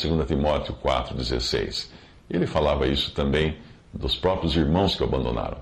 2 0.00 0.24
Timóteo 0.26 0.76
4,16. 0.84 1.88
Ele 2.28 2.46
falava 2.46 2.86
isso 2.86 3.12
também 3.12 3.56
dos 3.92 4.16
próprios 4.16 4.56
irmãos 4.56 4.94
que 4.94 5.02
o 5.02 5.06
abandonaram. 5.06 5.58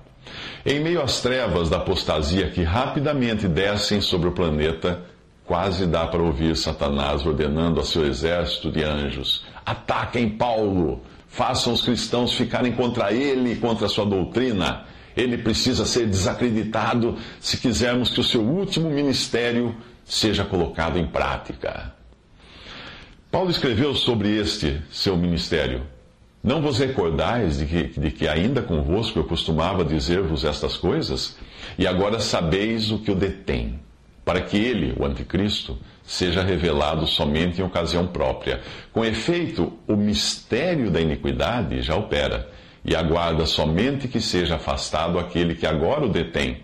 Em 0.65 0.79
meio 0.79 1.01
às 1.01 1.21
trevas 1.21 1.69
da 1.69 1.77
apostasia 1.77 2.49
que 2.49 2.63
rapidamente 2.63 3.47
descem 3.47 4.01
sobre 4.01 4.29
o 4.29 4.31
planeta, 4.31 5.03
quase 5.45 5.85
dá 5.85 6.07
para 6.07 6.23
ouvir 6.23 6.55
Satanás 6.57 7.25
ordenando 7.25 7.79
a 7.79 7.83
seu 7.83 8.05
exército 8.05 8.71
de 8.71 8.83
anjos: 8.83 9.45
ataquem 9.65 10.29
Paulo, 10.29 11.01
façam 11.27 11.71
os 11.71 11.81
cristãos 11.81 12.33
ficarem 12.33 12.71
contra 12.71 13.11
ele 13.11 13.53
e 13.53 13.55
contra 13.57 13.85
a 13.85 13.89
sua 13.89 14.05
doutrina. 14.05 14.85
Ele 15.15 15.37
precisa 15.37 15.85
ser 15.85 16.07
desacreditado 16.07 17.17
se 17.39 17.57
quisermos 17.57 18.09
que 18.09 18.19
o 18.19 18.23
seu 18.23 18.41
último 18.41 18.89
ministério 18.89 19.73
seja 20.03 20.43
colocado 20.43 20.97
em 20.97 21.07
prática. 21.07 21.93
Paulo 23.31 23.49
escreveu 23.49 23.93
sobre 23.93 24.35
este 24.37 24.81
seu 24.91 25.15
ministério 25.15 25.83
não 26.45 26.61
vos 26.61 26.77
recordais 26.77 27.57
de 27.57 27.65
que, 27.65 27.99
de 27.99 28.11
que 28.11 28.27
ainda 28.27 28.61
convosco 28.61 29.17
eu 29.17 29.23
costumava 29.23 29.83
dizer-vos 29.83 30.45
estas 30.45 30.77
coisas? 30.77 31.35
E 31.75 31.87
agora 31.87 32.19
sabeis 32.19 32.91
o 32.91 32.99
que 32.99 33.09
o 33.09 33.15
detém, 33.15 33.79
para 34.23 34.39
que 34.41 34.55
ele, 34.55 34.93
o 34.95 35.03
Anticristo, 35.03 35.75
seja 36.03 36.43
revelado 36.43 37.07
somente 37.07 37.59
em 37.59 37.63
ocasião 37.63 38.05
própria. 38.05 38.61
Com 38.93 39.03
efeito, 39.03 39.73
o 39.87 39.95
mistério 39.95 40.91
da 40.91 41.01
iniquidade 41.01 41.81
já 41.81 41.95
opera, 41.95 42.47
e 42.85 42.95
aguarda 42.95 43.47
somente 43.47 44.07
que 44.07 44.21
seja 44.21 44.57
afastado 44.57 45.17
aquele 45.17 45.55
que 45.55 45.65
agora 45.65 46.05
o 46.05 46.09
detém. 46.09 46.59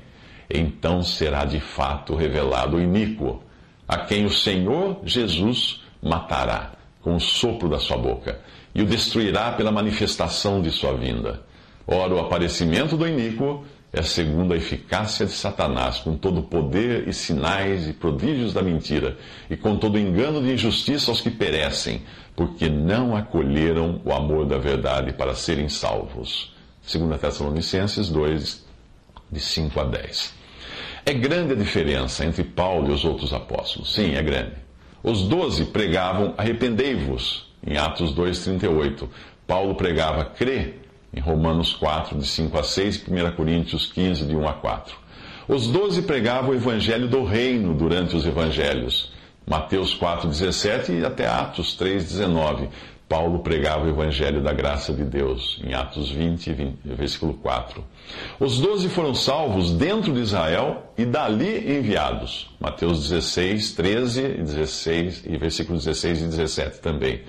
Então 0.48 1.02
será 1.02 1.44
de 1.44 1.60
fato 1.60 2.16
revelado 2.16 2.78
o 2.78 2.82
iníquo, 2.82 3.42
a 3.88 3.98
quem 3.98 4.26
o 4.26 4.32
Senhor 4.32 5.02
Jesus 5.04 5.82
matará 6.04 6.74
com 7.02 7.16
o 7.16 7.20
sopro 7.20 7.68
da 7.68 7.80
sua 7.80 7.98
boca 7.98 8.40
e 8.74 8.82
o 8.82 8.86
destruirá 8.86 9.52
pela 9.52 9.72
manifestação 9.72 10.62
de 10.62 10.72
sua 10.72 10.94
vinda. 10.94 11.42
Ora, 11.86 12.14
o 12.14 12.20
aparecimento 12.20 12.96
do 12.96 13.08
iníquo 13.08 13.66
é 13.94 14.02
segundo 14.02 14.54
a 14.54 14.58
eficácia 14.58 15.26
de 15.26 15.34
Satanás, 15.34 15.98
com 15.98 16.16
todo 16.16 16.40
o 16.40 16.44
poder 16.44 17.08
e 17.08 17.14
sinais 17.14 17.88
e 17.90 17.94
prodígios 17.94 18.54
da 18.54 18.62
mentira, 18.62 19.18
e 19.50 19.58
com 19.58 19.76
todo 19.76 19.96
o 19.96 20.00
engano 20.00 20.42
de 20.42 20.54
injustiça 20.54 21.12
aos 21.12 21.20
que 21.20 21.30
perecem, 21.30 22.02
porque 22.36 22.70
não 22.70 23.16
acolheram 23.16 24.02
o 24.06 24.14
amor 24.14 24.46
da 24.46 24.58
verdade 24.58 25.12
para 25.12 25.36
serem 25.36 25.68
salvos. 25.68 26.54
2 26.90 27.20
Tessalonicenses 27.20 28.08
2, 28.10 28.66
de 29.30 29.40
5 29.40 29.80
a 29.80 29.84
10. 29.84 30.34
É 31.06 31.14
grande 31.14 31.54
a 31.54 31.56
diferença 31.56 32.26
entre 32.26 32.44
Paulo 32.44 32.90
e 32.90 32.94
os 32.94 33.04
outros 33.04 33.34
apóstolos. 33.34 33.94
Sim, 33.94 34.16
é 34.16 34.24
grande. 34.24 34.54
Os 35.04 35.24
doze 35.24 35.66
pregavam: 35.66 36.34
arrependei-vos 36.38 37.51
em 37.66 37.78
Atos 37.78 38.14
2,38. 38.14 39.08
Paulo 39.46 39.76
pregava 39.76 40.26
crê 40.26 40.76
em 41.14 41.20
Romanos 41.20 41.74
4, 41.74 42.18
de 42.18 42.26
5 42.26 42.58
a 42.58 42.64
6, 42.64 43.06
e 43.08 43.12
1 43.12 43.32
Coríntios 43.36 43.86
15, 43.92 44.26
de 44.26 44.36
1 44.36 44.48
a 44.48 44.54
4. 44.54 44.96
Os 45.48 45.68
doze 45.68 46.02
pregavam 46.04 46.52
o 46.52 46.56
evangelho 46.56 47.08
do 47.08 47.24
reino 47.24 47.74
durante 47.74 48.16
os 48.16 48.26
evangelhos. 48.26 49.12
Mateus 49.46 49.98
4,17 49.98 51.02
e 51.02 51.06
até 51.06 51.28
Atos 51.28 51.78
3,19. 51.78 52.70
Paulo 53.12 53.40
pregava 53.40 53.84
o 53.84 53.90
evangelho 53.90 54.42
da 54.42 54.54
graça 54.54 54.94
de 54.94 55.04
Deus, 55.04 55.60
em 55.66 55.74
Atos 55.74 56.10
20, 56.10 56.54
20 56.54 56.78
versículo 56.86 57.34
4. 57.34 57.84
Os 58.40 58.58
doze 58.58 58.88
foram 58.88 59.14
salvos 59.14 59.74
dentro 59.74 60.14
de 60.14 60.22
Israel 60.22 60.94
e 60.98 61.04
dali 61.04 61.78
enviados. 61.78 62.50
Mateus 62.58 63.10
16, 63.10 63.74
13 63.74 64.22
e 64.22 64.44
16, 64.44 65.24
e 65.26 65.36
versículos 65.36 65.84
16 65.84 66.22
e 66.22 66.28
17 66.28 66.80
também. 66.80 67.24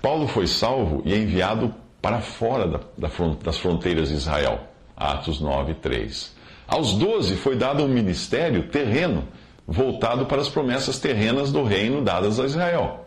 Paulo 0.00 0.28
foi 0.28 0.46
salvo 0.46 1.02
e 1.04 1.12
enviado 1.12 1.74
para 2.00 2.20
fora 2.20 2.68
da, 2.68 2.78
da, 2.96 3.08
das 3.42 3.58
fronteiras 3.58 4.10
de 4.10 4.14
Israel. 4.14 4.60
Atos 4.96 5.40
9, 5.40 5.74
3. 5.74 6.36
Aos 6.68 6.92
doze 6.92 7.34
foi 7.34 7.56
dado 7.56 7.82
um 7.82 7.88
ministério 7.88 8.68
terreno, 8.68 9.24
voltado 9.66 10.26
para 10.26 10.40
as 10.40 10.48
promessas 10.48 11.00
terrenas 11.00 11.50
do 11.50 11.64
reino 11.64 12.00
dadas 12.00 12.38
a 12.38 12.44
Israel. 12.44 13.05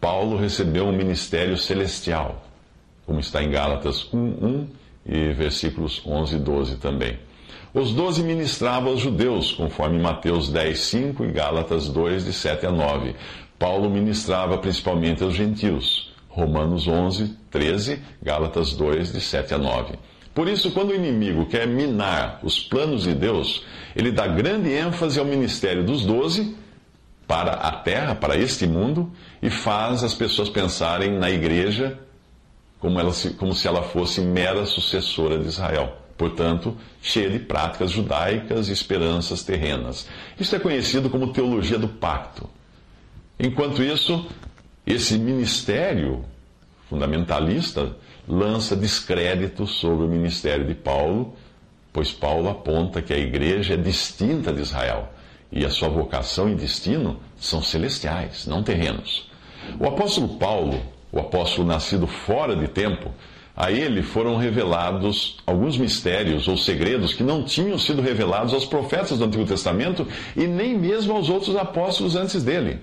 Paulo 0.00 0.38
recebeu 0.38 0.86
um 0.86 0.92
ministério 0.92 1.58
celestial, 1.58 2.42
como 3.04 3.20
está 3.20 3.42
em 3.42 3.50
Gálatas 3.50 4.08
1, 4.12 4.18
1 4.18 4.68
e 5.04 5.32
versículos 5.34 6.02
11 6.06 6.36
e 6.36 6.38
12 6.38 6.76
também. 6.76 7.18
Os 7.74 7.92
doze 7.92 8.22
ministravam 8.22 8.92
aos 8.92 9.00
judeus, 9.00 9.52
conforme 9.52 9.98
Mateus 9.98 10.50
10, 10.50 10.78
5 10.78 11.24
e 11.24 11.32
Gálatas 11.32 11.88
2, 11.88 12.24
de 12.24 12.32
7 12.32 12.66
a 12.66 12.72
9. 12.72 13.14
Paulo 13.58 13.90
ministrava 13.90 14.56
principalmente 14.56 15.22
aos 15.22 15.34
gentios, 15.34 16.10
Romanos 16.28 16.88
11, 16.88 17.36
13, 17.50 18.00
Gálatas 18.22 18.72
2, 18.72 19.12
de 19.12 19.20
7 19.20 19.54
a 19.54 19.58
9. 19.58 19.94
Por 20.34 20.48
isso, 20.48 20.70
quando 20.70 20.90
o 20.90 20.94
inimigo 20.94 21.44
quer 21.44 21.66
minar 21.66 22.40
os 22.42 22.58
planos 22.58 23.02
de 23.02 23.12
Deus, 23.12 23.64
ele 23.94 24.10
dá 24.10 24.26
grande 24.26 24.72
ênfase 24.72 25.18
ao 25.18 25.26
ministério 25.26 25.84
dos 25.84 26.06
doze 26.06 26.56
para 27.30 27.52
a 27.52 27.70
terra, 27.70 28.16
para 28.16 28.36
este 28.36 28.66
mundo, 28.66 29.12
e 29.40 29.48
faz 29.48 30.02
as 30.02 30.12
pessoas 30.12 30.48
pensarem 30.48 31.16
na 31.16 31.30
igreja 31.30 31.96
como, 32.80 32.98
ela, 32.98 33.12
como 33.38 33.54
se 33.54 33.68
ela 33.68 33.84
fosse 33.84 34.20
mera 34.20 34.66
sucessora 34.66 35.38
de 35.38 35.46
Israel. 35.46 35.96
Portanto, 36.18 36.76
cheia 37.00 37.30
de 37.30 37.38
práticas 37.38 37.92
judaicas 37.92 38.68
e 38.68 38.72
esperanças 38.72 39.44
terrenas. 39.44 40.08
Isso 40.40 40.56
é 40.56 40.58
conhecido 40.58 41.08
como 41.08 41.32
teologia 41.32 41.78
do 41.78 41.86
pacto. 41.86 42.50
Enquanto 43.38 43.80
isso, 43.80 44.26
esse 44.84 45.16
ministério 45.16 46.24
fundamentalista 46.88 47.94
lança 48.26 48.74
descrédito 48.74 49.68
sobre 49.68 50.04
o 50.04 50.08
ministério 50.08 50.66
de 50.66 50.74
Paulo, 50.74 51.36
pois 51.92 52.10
Paulo 52.10 52.48
aponta 52.50 53.00
que 53.00 53.12
a 53.12 53.18
igreja 53.18 53.74
é 53.74 53.76
distinta 53.76 54.52
de 54.52 54.62
Israel 54.62 55.10
e 55.52 55.64
a 55.64 55.70
sua 55.70 55.88
vocação 55.88 56.48
e 56.48 56.54
destino 56.54 57.18
são 57.36 57.62
celestiais, 57.62 58.46
não 58.46 58.62
terrenos. 58.62 59.28
O 59.78 59.86
apóstolo 59.86 60.36
Paulo, 60.36 60.80
o 61.12 61.18
apóstolo 61.18 61.66
nascido 61.66 62.06
fora 62.06 62.54
de 62.54 62.68
tempo, 62.68 63.12
a 63.56 63.70
ele 63.70 64.02
foram 64.02 64.36
revelados 64.36 65.36
alguns 65.46 65.76
mistérios 65.76 66.48
ou 66.48 66.56
segredos 66.56 67.12
que 67.12 67.22
não 67.22 67.42
tinham 67.42 67.76
sido 67.78 68.00
revelados 68.00 68.54
aos 68.54 68.64
profetas 68.64 69.18
do 69.18 69.24
Antigo 69.24 69.44
Testamento 69.44 70.06
e 70.36 70.46
nem 70.46 70.78
mesmo 70.78 71.14
aos 71.14 71.28
outros 71.28 71.56
apóstolos 71.56 72.16
antes 72.16 72.42
dele. 72.42 72.78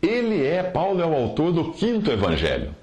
Ele 0.00 0.46
é, 0.46 0.62
Paulo 0.62 1.02
é 1.02 1.06
o 1.06 1.14
autor 1.14 1.52
do 1.52 1.72
quinto 1.72 2.10
evangelho, 2.10 2.74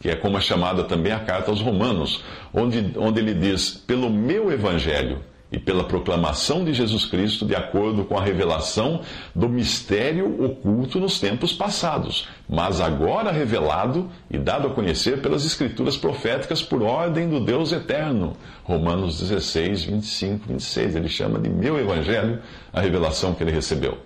que 0.00 0.08
é 0.08 0.14
como 0.14 0.38
é 0.38 0.40
chamada 0.40 0.84
também 0.84 1.12
a 1.12 1.18
carta 1.18 1.50
aos 1.50 1.60
Romanos, 1.60 2.22
onde, 2.52 2.92
onde 2.96 3.20
ele 3.20 3.34
diz: 3.34 3.70
pelo 3.70 4.08
meu 4.08 4.52
evangelho 4.52 5.20
e 5.54 5.58
pela 5.58 5.84
proclamação 5.84 6.64
de 6.64 6.74
Jesus 6.74 7.06
Cristo, 7.06 7.46
de 7.46 7.54
acordo 7.54 8.04
com 8.04 8.18
a 8.18 8.20
revelação 8.20 9.02
do 9.32 9.48
mistério 9.48 10.44
oculto 10.44 10.98
nos 10.98 11.20
tempos 11.20 11.52
passados, 11.52 12.26
mas 12.48 12.80
agora 12.80 13.30
revelado 13.30 14.10
e 14.28 14.36
dado 14.36 14.66
a 14.66 14.70
conhecer 14.70 15.22
pelas 15.22 15.46
Escrituras 15.46 15.96
proféticas 15.96 16.60
por 16.60 16.82
ordem 16.82 17.28
do 17.28 17.38
Deus 17.38 17.70
eterno. 17.70 18.36
Romanos 18.64 19.20
16, 19.20 19.84
25, 19.84 20.48
26. 20.48 20.96
Ele 20.96 21.08
chama 21.08 21.38
de 21.38 21.48
meu 21.48 21.78
evangelho 21.78 22.40
a 22.72 22.80
revelação 22.80 23.32
que 23.32 23.44
ele 23.44 23.52
recebeu. 23.52 23.98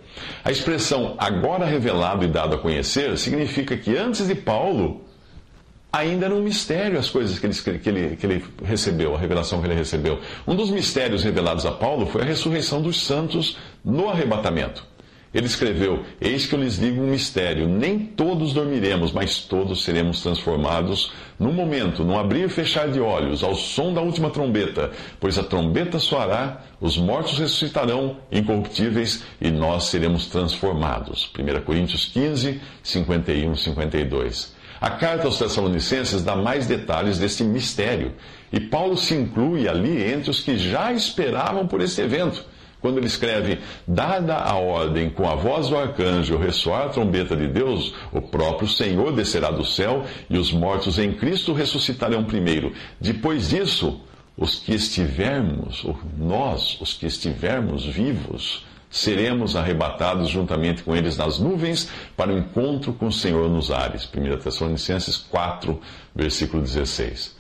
A 0.44 0.50
expressão 0.50 1.14
agora 1.16 1.64
revelado 1.64 2.26
e 2.26 2.28
dado 2.28 2.56
a 2.56 2.58
conhecer 2.58 3.16
significa 3.16 3.74
que 3.74 3.96
antes 3.96 4.26
de 4.26 4.34
Paulo 4.34 5.07
ainda 5.92 6.26
era 6.26 6.34
um 6.34 6.42
mistério 6.42 6.98
as 6.98 7.08
coisas 7.08 7.38
que 7.38 7.46
ele, 7.46 7.78
que, 7.78 7.88
ele, 7.88 8.16
que 8.16 8.26
ele 8.26 8.44
recebeu, 8.64 9.14
a 9.14 9.18
revelação 9.18 9.60
que 9.60 9.66
ele 9.66 9.74
recebeu. 9.74 10.20
Um 10.46 10.54
dos 10.54 10.70
mistérios 10.70 11.22
revelados 11.22 11.64
a 11.66 11.72
Paulo 11.72 12.06
foi 12.06 12.22
a 12.22 12.24
ressurreição 12.24 12.80
dos 12.82 13.00
santos 13.00 13.56
no 13.84 14.08
arrebatamento. 14.08 14.86
Ele 15.32 15.46
escreveu: 15.46 16.04
Eis 16.20 16.46
que 16.46 16.54
eu 16.54 16.60
lhes 16.60 16.78
digo 16.78 17.02
um 17.02 17.10
mistério: 17.10 17.68
nem 17.68 17.98
todos 17.98 18.54
dormiremos, 18.54 19.12
mas 19.12 19.40
todos 19.40 19.84
seremos 19.84 20.22
transformados 20.22 21.12
num 21.38 21.52
momento, 21.52 22.02
num 22.02 22.18
abrir 22.18 22.46
e 22.46 22.48
fechar 22.48 22.88
de 22.88 22.98
olhos, 22.98 23.44
ao 23.44 23.54
som 23.54 23.92
da 23.92 24.00
última 24.00 24.30
trombeta. 24.30 24.90
Pois 25.20 25.36
a 25.36 25.42
trombeta 25.42 25.98
soará, 25.98 26.62
os 26.80 26.96
mortos 26.96 27.38
ressuscitarão 27.38 28.16
incorruptíveis 28.32 29.22
e 29.38 29.50
nós 29.50 29.84
seremos 29.84 30.26
transformados. 30.28 31.30
1 31.38 31.60
Coríntios 31.60 32.06
15, 32.06 32.60
51, 32.82 33.54
52. 33.54 34.57
A 34.80 34.90
carta 34.90 35.26
aos 35.26 35.38
Tessalonicenses 35.38 36.22
dá 36.22 36.36
mais 36.36 36.66
detalhes 36.66 37.18
desse 37.18 37.42
mistério, 37.42 38.12
e 38.52 38.60
Paulo 38.60 38.96
se 38.96 39.14
inclui 39.14 39.68
ali 39.68 40.02
entre 40.04 40.30
os 40.30 40.40
que 40.40 40.56
já 40.56 40.92
esperavam 40.92 41.66
por 41.66 41.80
esse 41.80 42.00
evento. 42.00 42.44
Quando 42.80 42.98
ele 42.98 43.06
escreve, 43.06 43.58
dada 43.86 44.36
a 44.36 44.54
ordem 44.54 45.10
com 45.10 45.28
a 45.28 45.34
voz 45.34 45.68
do 45.68 45.76
arcanjo 45.76 46.38
ressoar 46.38 46.86
a 46.86 46.88
trombeta 46.90 47.36
de 47.36 47.48
Deus, 47.48 47.92
o 48.12 48.22
próprio 48.22 48.68
Senhor 48.68 49.12
descerá 49.12 49.50
do 49.50 49.64
céu 49.64 50.04
e 50.30 50.38
os 50.38 50.52
mortos 50.52 50.96
em 50.96 51.12
Cristo 51.12 51.52
ressuscitarão 51.52 52.22
primeiro. 52.22 52.72
Depois 53.00 53.48
disso, 53.48 54.00
os 54.36 54.54
que 54.54 54.72
estivermos, 54.72 55.84
nós, 56.16 56.80
os 56.80 56.94
que 56.94 57.06
estivermos 57.06 57.84
vivos, 57.84 58.64
seremos 58.90 59.54
arrebatados 59.56 60.28
juntamente 60.28 60.82
com 60.82 60.96
eles 60.96 61.16
nas 61.16 61.38
nuvens 61.38 61.90
para 62.16 62.32
o 62.32 62.38
encontro 62.38 62.92
com 62.92 63.08
o 63.08 63.12
Senhor 63.12 63.48
nos 63.50 63.70
ares. 63.70 64.08
1 64.14 64.38
Tessalonicenses 64.38 65.16
4, 65.16 65.80
versículo 66.14 66.62
16. 66.62 67.36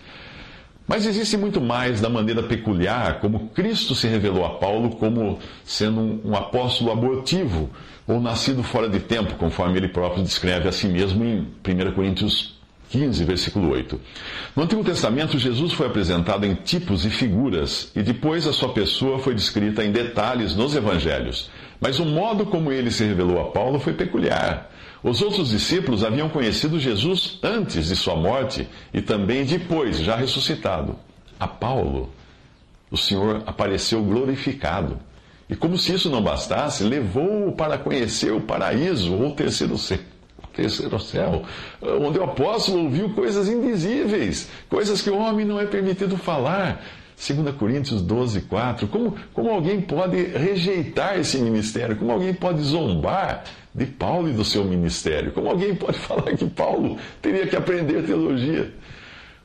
Mas 0.86 1.04
existe 1.04 1.36
muito 1.36 1.60
mais 1.60 2.00
da 2.00 2.08
maneira 2.08 2.42
peculiar 2.42 3.20
como 3.20 3.50
Cristo 3.50 3.94
se 3.94 4.08
revelou 4.08 4.46
a 4.46 4.54
Paulo 4.54 4.96
como 4.96 5.38
sendo 5.62 6.20
um, 6.24 6.34
apóstolo 6.34 6.90
abortivo 6.90 7.68
ou 8.06 8.18
nascido 8.18 8.62
fora 8.62 8.88
de 8.88 8.98
tempo, 8.98 9.34
conforme 9.34 9.76
ele 9.76 9.88
próprio 9.88 10.22
descreve 10.22 10.66
a 10.66 10.72
si 10.72 10.88
mesmo 10.88 11.22
em 11.22 11.40
1 11.40 11.92
Coríntios 11.92 12.57
15, 12.90 13.24
versículo 13.24 13.70
8. 13.70 14.00
No 14.56 14.62
Antigo 14.62 14.82
Testamento, 14.82 15.38
Jesus 15.38 15.72
foi 15.72 15.86
apresentado 15.86 16.44
em 16.46 16.54
tipos 16.54 17.04
e 17.04 17.10
figuras, 17.10 17.90
e 17.94 18.02
depois 18.02 18.46
a 18.46 18.52
sua 18.52 18.70
pessoa 18.72 19.18
foi 19.18 19.34
descrita 19.34 19.84
em 19.84 19.92
detalhes 19.92 20.54
nos 20.54 20.74
evangelhos. 20.74 21.50
Mas 21.80 21.98
o 21.98 22.04
modo 22.04 22.46
como 22.46 22.72
ele 22.72 22.90
se 22.90 23.04
revelou 23.04 23.40
a 23.40 23.50
Paulo 23.50 23.78
foi 23.78 23.92
peculiar. 23.92 24.70
Os 25.02 25.22
outros 25.22 25.50
discípulos 25.50 26.02
haviam 26.02 26.28
conhecido 26.28 26.80
Jesus 26.80 27.38
antes 27.42 27.86
de 27.86 27.94
sua 27.94 28.16
morte 28.16 28.66
e 28.92 29.00
também 29.00 29.44
depois, 29.44 29.98
já 29.98 30.16
ressuscitado. 30.16 30.96
A 31.38 31.46
Paulo, 31.46 32.12
o 32.90 32.96
Senhor 32.96 33.42
apareceu 33.46 34.02
glorificado. 34.02 34.98
E 35.48 35.54
como 35.54 35.78
se 35.78 35.94
isso 35.94 36.10
não 36.10 36.22
bastasse, 36.22 36.82
levou-o 36.82 37.52
para 37.52 37.78
conhecer 37.78 38.32
o 38.32 38.40
paraíso 38.40 39.14
ou 39.14 39.28
o 39.28 39.34
terceiro 39.34 39.78
céu 39.78 39.98
terceiro 40.54 40.98
céu, 40.98 41.42
onde 41.80 42.18
o 42.18 42.24
apóstolo 42.24 42.84
ouviu 42.84 43.10
coisas 43.10 43.48
indizíveis, 43.48 44.48
coisas 44.68 45.00
que 45.00 45.10
o 45.10 45.18
homem 45.18 45.46
não 45.46 45.60
é 45.60 45.66
permitido 45.66 46.16
falar. 46.16 46.84
2 47.16 47.54
Coríntios 47.56 48.00
12, 48.00 48.42
4. 48.42 48.86
Como, 48.86 49.16
como 49.34 49.50
alguém 49.50 49.80
pode 49.80 50.22
rejeitar 50.22 51.18
esse 51.18 51.38
ministério? 51.38 51.96
Como 51.96 52.12
alguém 52.12 52.32
pode 52.32 52.62
zombar 52.62 53.44
de 53.74 53.86
Paulo 53.86 54.28
e 54.28 54.32
do 54.32 54.44
seu 54.44 54.64
ministério? 54.64 55.32
Como 55.32 55.48
alguém 55.48 55.74
pode 55.74 55.98
falar 55.98 56.36
que 56.36 56.46
Paulo 56.46 56.96
teria 57.20 57.46
que 57.46 57.56
aprender 57.56 58.04
teologia? 58.04 58.72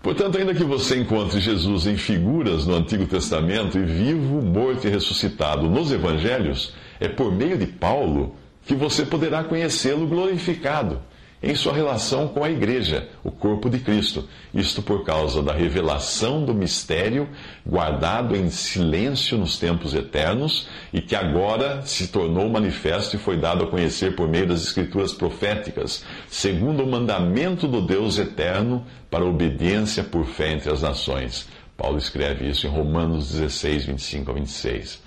Portanto, 0.03 0.38
ainda 0.38 0.53
que 0.53 0.63
você 0.63 0.99
encontre 0.99 1.39
Jesus 1.39 1.88
em 1.88 1.95
figuras 1.95 2.67
no 2.67 2.75
Antigo 2.75 3.06
Testamento 3.06 3.77
e 3.77 3.84
vivo, 3.84 4.41
morto 4.41 4.86
e 4.86 4.91
ressuscitado 4.91 5.69
nos 5.69 5.91
Evangelhos, 5.91 6.75
é 6.99 7.08
por 7.08 7.32
meio 7.32 7.58
de 7.58 7.65
Paulo 7.65 8.36
que 8.65 8.76
você 8.76 9.06
poderá 9.06 9.43
conhecê-lo 9.43 10.08
glorificado 10.08 11.02
em 11.43 11.54
sua 11.56 11.73
relação 11.73 12.30
com 12.30 12.41
a 12.41 12.49
igreja, 12.49 13.10
o 13.21 13.30
corpo 13.30 13.69
de 13.69 13.80
Cristo. 13.80 14.30
Isto 14.54 14.82
por 14.82 15.04
causa 15.04 15.43
da 15.43 15.52
revelação 15.52 16.45
do 16.45 16.54
mistério 16.54 17.28
guardado 17.65 18.34
em 18.34 18.49
silêncio 18.49 19.38
nos 19.38 19.60
tempos 19.60 19.93
eternos 19.93 20.69
e 20.93 21.02
que 21.02 21.13
agora 21.13 21.82
se 21.82 22.08
tornou 22.08 22.47
manifesto 22.47 23.17
e 23.17 23.19
foi 23.19 23.36
dado 23.36 23.65
a 23.65 23.67
conhecer 23.67 24.15
por 24.15 24.30
meio 24.30 24.47
das 24.47 24.63
escrituras 24.63 25.12
proféticas, 25.12 26.06
segundo 26.30 26.84
o 26.84 26.88
mandamento 26.89 27.67
do 27.67 27.82
Deus 27.82 28.17
eterno 28.17 28.86
para 29.12 29.26
obediência 29.26 30.02
por 30.02 30.26
fé 30.26 30.54
entre 30.54 30.71
as 30.71 30.82
nações. 30.82 31.49
Paulo 31.76 31.97
escreve 31.97 32.47
isso 32.47 32.67
em 32.67 32.69
Romanos 32.69 33.32
16, 33.32 33.88
25 33.88 34.32
a 34.32 34.34
26. 34.36 35.04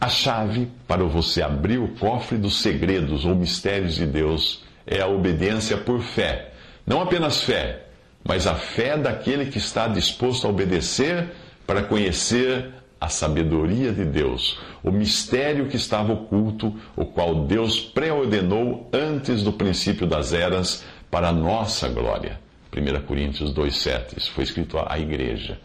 A 0.00 0.08
chave 0.08 0.68
para 0.86 1.04
você 1.04 1.42
abrir 1.42 1.78
o 1.78 1.88
cofre 1.96 2.36
dos 2.36 2.60
segredos 2.60 3.24
ou 3.24 3.34
mistérios 3.34 3.94
de 3.94 4.06
Deus 4.06 4.62
é 4.86 5.00
a 5.00 5.06
obediência 5.06 5.76
por 5.76 6.00
fé. 6.02 6.52
Não 6.86 7.00
apenas 7.00 7.42
fé, 7.42 7.86
mas 8.22 8.46
a 8.46 8.54
fé 8.54 8.98
daquele 8.98 9.46
que 9.46 9.58
está 9.58 9.88
disposto 9.88 10.46
a 10.46 10.50
obedecer 10.50 11.30
para 11.66 11.82
conhecer 11.82 12.72
a 13.00 13.08
sabedoria 13.08 13.92
de 13.92 14.04
Deus, 14.04 14.58
o 14.82 14.90
mistério 14.90 15.68
que 15.68 15.76
estava 15.76 16.12
oculto, 16.12 16.74
o 16.96 17.04
qual 17.04 17.44
Deus 17.44 17.80
preordenou 17.80 18.88
antes 18.92 19.42
do 19.42 19.52
princípio 19.52 20.06
das 20.06 20.32
eras 20.32 20.84
para 21.10 21.28
a 21.28 21.32
nossa 21.32 21.88
glória. 21.88 22.40
1 22.72 23.06
Coríntios 23.06 23.52
2,7. 23.52 24.16
Isso 24.16 24.32
foi 24.32 24.44
escrito 24.44 24.78
à 24.78 24.98
igreja. 24.98 25.58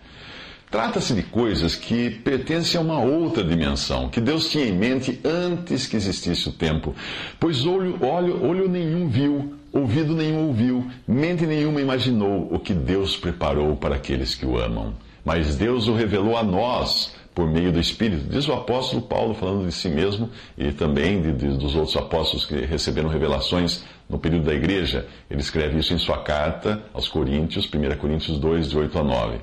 Trata-se 0.71 1.15
de 1.15 1.23
coisas 1.23 1.75
que 1.75 2.11
pertencem 2.11 2.79
a 2.79 2.83
uma 2.83 2.99
outra 2.99 3.43
dimensão, 3.43 4.07
que 4.07 4.21
Deus 4.21 4.49
tinha 4.49 4.65
em 4.65 4.71
mente 4.71 5.19
antes 5.25 5.87
que 5.87 5.95
existisse 5.95 6.47
o 6.47 6.51
tempo. 6.51 6.93
Pois 7.39 7.65
olho, 7.65 7.97
olho, 8.05 8.45
olho 8.45 8.69
nenhum 8.69 9.07
viu, 9.07 9.55
ouvido 9.73 10.13
nenhum 10.13 10.47
ouviu, 10.47 10.87
mente 11.07 11.47
nenhuma 11.47 11.81
imaginou 11.81 12.47
o 12.53 12.59
que 12.59 12.73
Deus 12.73 13.17
preparou 13.17 13.75
para 13.75 13.95
aqueles 13.95 14.35
que 14.35 14.45
o 14.45 14.59
amam. 14.59 14.93
Mas 15.25 15.55
Deus 15.55 15.87
o 15.87 15.95
revelou 15.95 16.37
a 16.37 16.43
nós 16.43 17.15
por 17.33 17.47
meio 17.47 17.71
do 17.71 17.79
Espírito. 17.79 18.29
Diz 18.29 18.47
o 18.47 18.53
apóstolo 18.53 19.01
Paulo, 19.01 19.33
falando 19.33 19.65
de 19.65 19.71
si 19.71 19.89
mesmo 19.89 20.29
e 20.55 20.71
também 20.71 21.19
de, 21.19 21.33
de, 21.33 21.47
dos 21.57 21.75
outros 21.75 21.97
apóstolos 21.97 22.45
que 22.45 22.55
receberam 22.65 23.09
revelações 23.09 23.83
no 24.09 24.17
período 24.17 24.45
da 24.45 24.53
igreja. 24.53 25.05
Ele 25.29 25.39
escreve 25.39 25.77
isso 25.77 25.93
em 25.93 25.97
sua 25.99 26.17
carta 26.17 26.81
aos 26.93 27.07
Coríntios, 27.07 27.69
1 27.71 27.97
Coríntios 27.97 28.39
2, 28.39 28.71
de 28.71 28.77
8 28.77 28.99
a 28.99 29.03
9. 29.03 29.37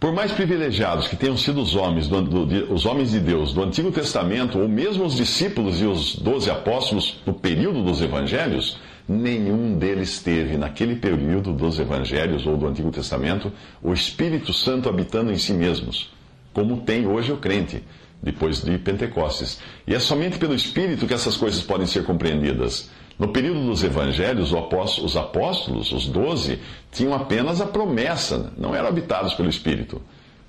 Por 0.00 0.12
mais 0.12 0.32
privilegiados 0.32 1.06
que 1.06 1.16
tenham 1.16 1.36
sido 1.36 1.60
os 1.60 1.76
homens, 1.76 2.08
do, 2.08 2.22
do, 2.22 2.72
os 2.72 2.86
homens 2.86 3.10
de 3.10 3.20
Deus 3.20 3.52
do 3.52 3.62
Antigo 3.62 3.92
Testamento, 3.92 4.58
ou 4.58 4.68
mesmo 4.68 5.04
os 5.04 5.14
discípulos 5.14 5.80
e 5.80 5.84
os 5.84 6.16
doze 6.16 6.50
apóstolos 6.50 7.20
no 7.26 7.34
período 7.34 7.84
dos 7.84 8.00
evangelhos, 8.00 8.78
nenhum 9.06 9.78
deles 9.78 10.20
teve, 10.20 10.56
naquele 10.56 10.96
período 10.96 11.52
dos 11.52 11.78
evangelhos 11.78 12.46
ou 12.46 12.56
do 12.56 12.66
Antigo 12.66 12.90
Testamento, 12.90 13.52
o 13.82 13.92
Espírito 13.92 14.52
Santo 14.52 14.88
habitando 14.88 15.30
em 15.30 15.36
si 15.36 15.52
mesmos 15.52 16.16
como 16.56 16.78
tem 16.78 17.06
hoje 17.06 17.30
o 17.30 17.36
crente, 17.36 17.84
depois 18.22 18.62
de 18.62 18.78
Pentecostes. 18.78 19.60
E 19.86 19.94
é 19.94 19.98
somente 19.98 20.38
pelo 20.38 20.54
Espírito 20.54 21.06
que 21.06 21.14
essas 21.14 21.36
coisas 21.36 21.62
podem 21.62 21.86
ser 21.86 22.04
compreendidas. 22.04 22.90
No 23.18 23.28
período 23.28 23.64
dos 23.64 23.82
evangelhos, 23.82 24.52
os 24.52 25.16
apóstolos, 25.16 25.90
os 25.92 26.06
doze, 26.06 26.58
tinham 26.92 27.14
apenas 27.14 27.60
a 27.60 27.66
promessa, 27.66 28.52
não 28.58 28.74
eram 28.74 28.88
habitados 28.88 29.32
pelo 29.34 29.48
Espírito. 29.48 30.02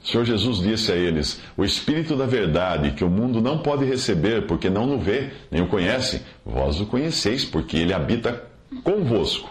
O 0.04 0.08
Senhor 0.08 0.26
Jesus 0.26 0.60
disse 0.60 0.92
a 0.92 0.96
eles: 0.96 1.42
O 1.56 1.64
Espírito 1.64 2.16
da 2.16 2.26
Verdade, 2.26 2.92
que 2.92 3.04
o 3.04 3.10
mundo 3.10 3.42
não 3.42 3.60
pode 3.60 3.86
receber, 3.86 4.48
porque 4.48 4.70
não 4.70 4.96
o 4.96 5.00
vê, 5.00 5.32
nem 5.50 5.62
o 5.62 5.68
conhece, 5.68 6.22
vós 6.46 6.80
o 6.80 6.86
conheceis, 6.86 7.46
porque 7.46 7.78
ele 7.78 7.94
habita 7.94 8.44
convosco 8.84 9.50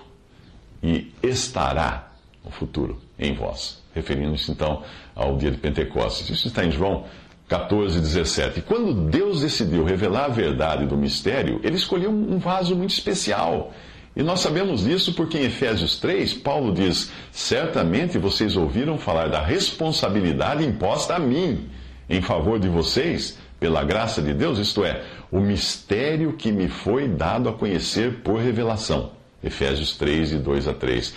e 0.83 1.13
estará 1.23 2.13
no 2.45 2.51
futuro 2.51 3.01
em 3.19 3.35
vós. 3.35 3.83
Referindo-se 3.95 4.51
então 4.51 4.83
ao 5.15 5.37
dia 5.37 5.51
de 5.51 5.57
Pentecostes. 5.57 6.29
Isso 6.29 6.49
está 6.49 6.65
em 6.65 6.71
João 6.71 7.05
14, 7.49 8.01
17. 8.01 8.59
E 8.59 8.63
quando 8.63 8.93
Deus 8.93 9.41
decidiu 9.41 9.85
revelar 9.85 10.25
a 10.25 10.29
verdade 10.29 10.87
do 10.87 10.97
mistério, 10.97 11.61
ele 11.63 11.77
escolheu 11.77 12.11
um 12.11 12.39
vaso 12.39 12.75
muito 12.75 12.91
especial. 12.91 13.73
E 14.17 14.23
nós 14.23 14.41
sabemos 14.41 14.85
disso 14.85 15.13
porque 15.15 15.39
em 15.39 15.45
Efésios 15.45 15.99
3, 16.01 16.35
Paulo 16.35 16.73
diz: 16.73 17.13
Certamente 17.31 18.19
vocês 18.19 18.57
ouviram 18.57 18.99
falar 18.99 19.29
da 19.29 19.43
responsabilidade 19.43 20.65
imposta 20.65 21.15
a 21.15 21.19
mim 21.19 21.69
em 22.09 22.23
favor 22.23 22.59
de 22.59 22.69
vocês, 22.69 23.39
pela 23.59 23.83
graça 23.83 24.23
de 24.23 24.33
Deus, 24.33 24.59
isto 24.59 24.85
é, 24.85 25.03
o 25.31 25.41
mistério 25.41 26.33
que 26.35 26.53
me 26.53 26.69
foi 26.69 27.09
dado 27.09 27.49
a 27.49 27.53
conhecer 27.53 28.21
por 28.23 28.41
revelação. 28.41 29.13
Efésios 29.43 29.97
3, 29.97 30.31
de 30.31 30.39
2 30.39 30.69
a 30.69 30.75
3. 30.75 31.15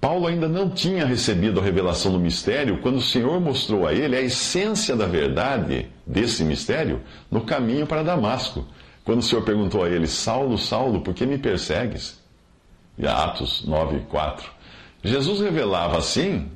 Paulo 0.00 0.26
ainda 0.26 0.48
não 0.48 0.70
tinha 0.70 1.04
recebido 1.04 1.60
a 1.60 1.62
revelação 1.62 2.10
do 2.10 2.18
mistério 2.18 2.80
quando 2.80 2.96
o 2.96 3.02
Senhor 3.02 3.38
mostrou 3.38 3.86
a 3.86 3.92
ele 3.92 4.16
a 4.16 4.20
essência 4.20 4.96
da 4.96 5.06
verdade 5.06 5.88
desse 6.06 6.42
mistério 6.42 7.02
no 7.30 7.42
caminho 7.42 7.86
para 7.86 8.02
Damasco. 8.02 8.64
Quando 9.04 9.18
o 9.18 9.22
Senhor 9.22 9.42
perguntou 9.42 9.84
a 9.84 9.90
ele: 9.90 10.06
Saulo, 10.06 10.56
Saulo, 10.56 11.02
por 11.02 11.12
que 11.12 11.26
me 11.26 11.36
persegues? 11.36 12.18
E 12.96 13.06
Atos 13.06 13.64
9, 13.66 14.00
4. 14.08 14.50
Jesus 15.02 15.40
revelava 15.40 15.98
assim 15.98 16.50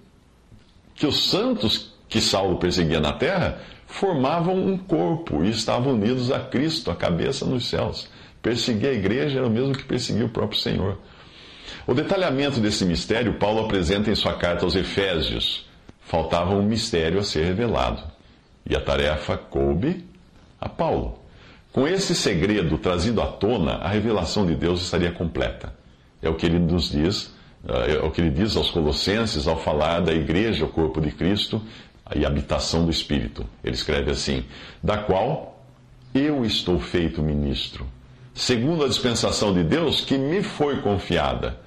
que 0.94 1.06
os 1.06 1.28
santos 1.28 1.94
que 2.08 2.20
Saulo 2.20 2.56
perseguia 2.56 3.00
na 3.00 3.12
terra 3.12 3.58
formavam 3.86 4.56
um 4.56 4.78
corpo 4.78 5.44
e 5.44 5.50
estavam 5.50 5.94
unidos 5.94 6.30
a 6.30 6.40
Cristo, 6.40 6.90
a 6.90 6.96
cabeça 6.96 7.44
nos 7.44 7.68
céus. 7.68 8.08
Perseguir 8.42 8.88
a 8.88 8.92
igreja 8.92 9.38
era 9.38 9.46
o 9.46 9.50
mesmo 9.50 9.74
que 9.74 9.84
perseguir 9.84 10.24
o 10.24 10.28
próprio 10.28 10.60
Senhor. 10.60 10.98
O 11.86 11.92
detalhamento 11.92 12.60
desse 12.60 12.82
mistério 12.84 13.34
Paulo 13.34 13.60
apresenta 13.60 14.10
em 14.10 14.14
sua 14.14 14.32
carta 14.32 14.64
aos 14.64 14.74
Efésios. 14.74 15.66
Faltava 16.00 16.54
um 16.54 16.62
mistério 16.62 17.18
a 17.18 17.22
ser 17.22 17.44
revelado. 17.44 18.02
E 18.68 18.74
a 18.74 18.80
tarefa 18.80 19.36
coube 19.36 20.02
a 20.58 20.66
Paulo. 20.66 21.18
Com 21.72 21.86
esse 21.86 22.14
segredo 22.14 22.78
trazido 22.78 23.20
à 23.20 23.26
tona, 23.26 23.74
a 23.74 23.88
revelação 23.88 24.46
de 24.46 24.54
Deus 24.54 24.80
estaria 24.80 25.12
completa. 25.12 25.74
É 26.22 26.28
o 26.28 26.34
que 26.34 26.46
ele 26.46 26.58
nos 26.58 26.90
diz, 26.90 27.34
é 27.68 27.98
o 27.98 28.10
que 28.10 28.22
ele 28.22 28.30
diz 28.30 28.56
aos 28.56 28.70
Colossenses 28.70 29.46
ao 29.46 29.60
falar 29.60 30.00
da 30.00 30.14
igreja, 30.14 30.64
o 30.64 30.68
corpo 30.68 31.02
de 31.02 31.10
Cristo 31.10 31.60
e 32.16 32.24
habitação 32.24 32.86
do 32.86 32.90
Espírito. 32.90 33.44
Ele 33.62 33.74
escreve 33.74 34.10
assim: 34.10 34.44
da 34.82 34.96
qual 34.96 35.62
eu 36.14 36.46
estou 36.46 36.78
feito 36.80 37.20
ministro, 37.20 37.86
segundo 38.32 38.84
a 38.84 38.88
dispensação 38.88 39.52
de 39.52 39.64
Deus 39.64 40.00
que 40.00 40.16
me 40.16 40.42
foi 40.42 40.80
confiada 40.80 41.63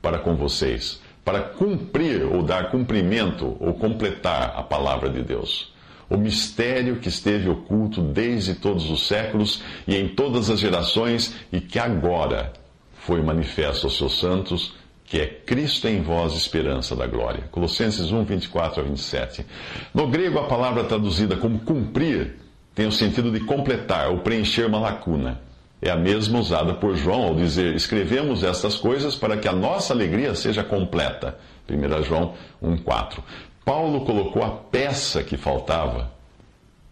para 0.00 0.18
com 0.18 0.34
vocês, 0.36 1.00
para 1.24 1.40
cumprir 1.40 2.22
ou 2.22 2.42
dar 2.42 2.70
cumprimento 2.70 3.56
ou 3.58 3.74
completar 3.74 4.54
a 4.56 4.62
palavra 4.62 5.10
de 5.10 5.22
Deus. 5.22 5.74
O 6.08 6.16
mistério 6.16 6.96
que 6.96 7.08
esteve 7.08 7.48
oculto 7.48 8.00
desde 8.00 8.54
todos 8.54 8.88
os 8.90 9.08
séculos 9.08 9.60
e 9.88 9.96
em 9.96 10.08
todas 10.08 10.48
as 10.48 10.60
gerações 10.60 11.34
e 11.52 11.60
que 11.60 11.80
agora 11.80 12.52
foi 12.94 13.20
manifesto 13.22 13.86
aos 13.86 13.96
seus 13.96 14.20
santos, 14.20 14.74
que 15.04 15.20
é 15.20 15.26
Cristo 15.26 15.88
em 15.88 16.00
vós, 16.00 16.34
esperança 16.34 16.94
da 16.94 17.06
glória. 17.06 17.48
Colossenses 17.50 18.12
1, 18.12 18.24
24 18.24 18.80
a 18.80 18.84
27. 18.84 19.46
No 19.92 20.06
grego, 20.08 20.38
a 20.38 20.46
palavra 20.46 20.84
traduzida 20.84 21.36
como 21.36 21.58
cumprir 21.60 22.36
tem 22.74 22.86
o 22.86 22.92
sentido 22.92 23.32
de 23.32 23.40
completar 23.40 24.10
ou 24.10 24.18
preencher 24.18 24.66
uma 24.66 24.78
lacuna 24.78 25.45
é 25.80 25.90
a 25.90 25.96
mesma 25.96 26.38
usada 26.38 26.74
por 26.74 26.96
João 26.96 27.24
ao 27.24 27.34
dizer: 27.34 27.74
Escrevemos 27.74 28.42
estas 28.42 28.76
coisas 28.76 29.14
para 29.14 29.36
que 29.36 29.48
a 29.48 29.52
nossa 29.52 29.92
alegria 29.92 30.34
seja 30.34 30.64
completa. 30.64 31.38
1 31.68 32.02
João 32.02 32.34
1,4. 32.62 33.18
Paulo 33.64 34.04
colocou 34.04 34.44
a 34.44 34.50
peça 34.50 35.22
que 35.22 35.36
faltava 35.36 36.15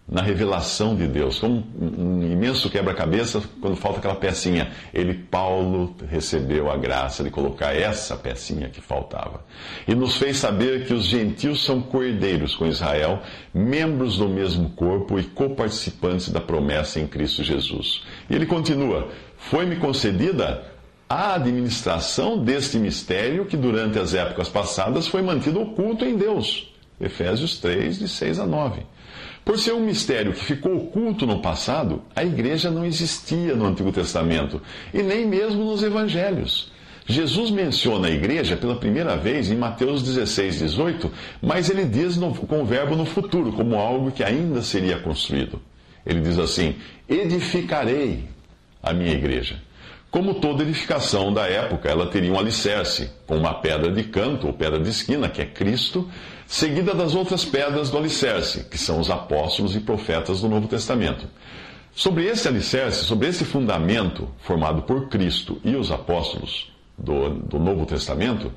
na 0.06 0.20
revelação 0.20 0.94
de 0.94 1.06
Deus, 1.06 1.38
como 1.38 1.64
um, 1.80 2.22
imenso 2.30 2.68
quebra-cabeça 2.68 3.42
quando 3.60 3.74
falta 3.74 3.98
aquela 3.98 4.14
pecinha. 4.14 4.70
Ele, 4.92 5.14
Paulo, 5.14 5.96
recebeu 6.08 6.70
a 6.70 6.76
graça 6.76 7.24
de 7.24 7.30
colocar 7.30 7.74
essa 7.74 8.14
pecinha 8.14 8.68
que 8.68 8.82
faltava. 8.82 9.44
E 9.88 9.94
nos 9.94 10.16
fez 10.16 10.36
saber 10.36 10.86
que 10.86 10.92
os 10.92 11.06
gentios 11.06 11.64
são 11.64 11.80
coerdeiros 11.80 12.54
com 12.54 12.66
Israel, 12.66 13.22
membros 13.52 14.18
do 14.18 14.28
mesmo 14.28 14.70
corpo 14.70 15.18
e 15.18 15.24
coparticipantes 15.24 16.28
da 16.28 16.40
promessa 16.40 17.00
em 17.00 17.06
Cristo 17.06 17.42
Jesus. 17.42 18.02
E 18.28 18.34
ele 18.34 18.46
continua: 18.46 19.08
Foi-me 19.38 19.76
concedida 19.76 20.64
a 21.08 21.34
administração 21.34 22.44
deste 22.44 22.78
mistério 22.78 23.46
que 23.46 23.56
durante 23.56 23.98
as 23.98 24.12
épocas 24.12 24.50
passadas 24.50 25.06
foi 25.06 25.22
mantido 25.22 25.62
oculto 25.62 26.04
em 26.04 26.16
Deus. 26.16 26.74
Efésios 27.00 27.58
3, 27.58 27.98
de 27.98 28.08
6 28.08 28.38
a 28.38 28.46
9. 28.46 28.82
Por 29.44 29.58
ser 29.58 29.72
um 29.72 29.80
mistério 29.80 30.32
que 30.32 30.44
ficou 30.44 30.76
oculto 30.76 31.26
no 31.26 31.40
passado, 31.40 32.02
a 32.16 32.24
igreja 32.24 32.70
não 32.70 32.84
existia 32.84 33.54
no 33.54 33.66
Antigo 33.66 33.92
Testamento 33.92 34.60
e 34.92 35.02
nem 35.02 35.26
mesmo 35.26 35.64
nos 35.64 35.82
evangelhos. 35.82 36.72
Jesus 37.06 37.50
menciona 37.50 38.08
a 38.08 38.10
igreja 38.10 38.56
pela 38.56 38.76
primeira 38.76 39.16
vez 39.16 39.50
em 39.50 39.56
Mateus 39.56 40.02
16, 40.02 40.60
18, 40.60 41.12
mas 41.42 41.68
ele 41.68 41.84
diz 41.84 42.16
no, 42.16 42.34
com 42.34 42.62
o 42.62 42.64
verbo 42.64 42.96
no 42.96 43.04
futuro, 43.04 43.52
como 43.52 43.76
algo 43.76 44.10
que 44.10 44.24
ainda 44.24 44.62
seria 44.62 44.98
construído. 44.98 45.60
Ele 46.06 46.20
diz 46.20 46.38
assim: 46.38 46.76
Edificarei 47.06 48.24
a 48.82 48.94
minha 48.94 49.12
igreja. 49.12 49.60
Como 50.14 50.34
toda 50.34 50.62
edificação 50.62 51.32
da 51.32 51.48
época, 51.48 51.88
ela 51.88 52.06
teria 52.06 52.32
um 52.32 52.38
alicerce, 52.38 53.10
com 53.26 53.36
uma 53.36 53.52
pedra 53.52 53.90
de 53.90 54.04
canto 54.04 54.46
ou 54.46 54.52
pedra 54.52 54.78
de 54.78 54.88
esquina, 54.88 55.28
que 55.28 55.42
é 55.42 55.44
Cristo, 55.44 56.08
seguida 56.46 56.94
das 56.94 57.16
outras 57.16 57.44
pedras 57.44 57.90
do 57.90 57.98
alicerce, 57.98 58.62
que 58.62 58.78
são 58.78 59.00
os 59.00 59.10
apóstolos 59.10 59.74
e 59.74 59.80
profetas 59.80 60.40
do 60.40 60.48
Novo 60.48 60.68
Testamento. 60.68 61.26
Sobre 61.92 62.26
esse 62.26 62.46
alicerce, 62.46 63.04
sobre 63.04 63.26
esse 63.26 63.44
fundamento 63.44 64.28
formado 64.38 64.82
por 64.82 65.08
Cristo 65.08 65.60
e 65.64 65.74
os 65.74 65.90
apóstolos 65.90 66.72
do, 66.96 67.30
do 67.30 67.58
Novo 67.58 67.84
Testamento, 67.84 68.52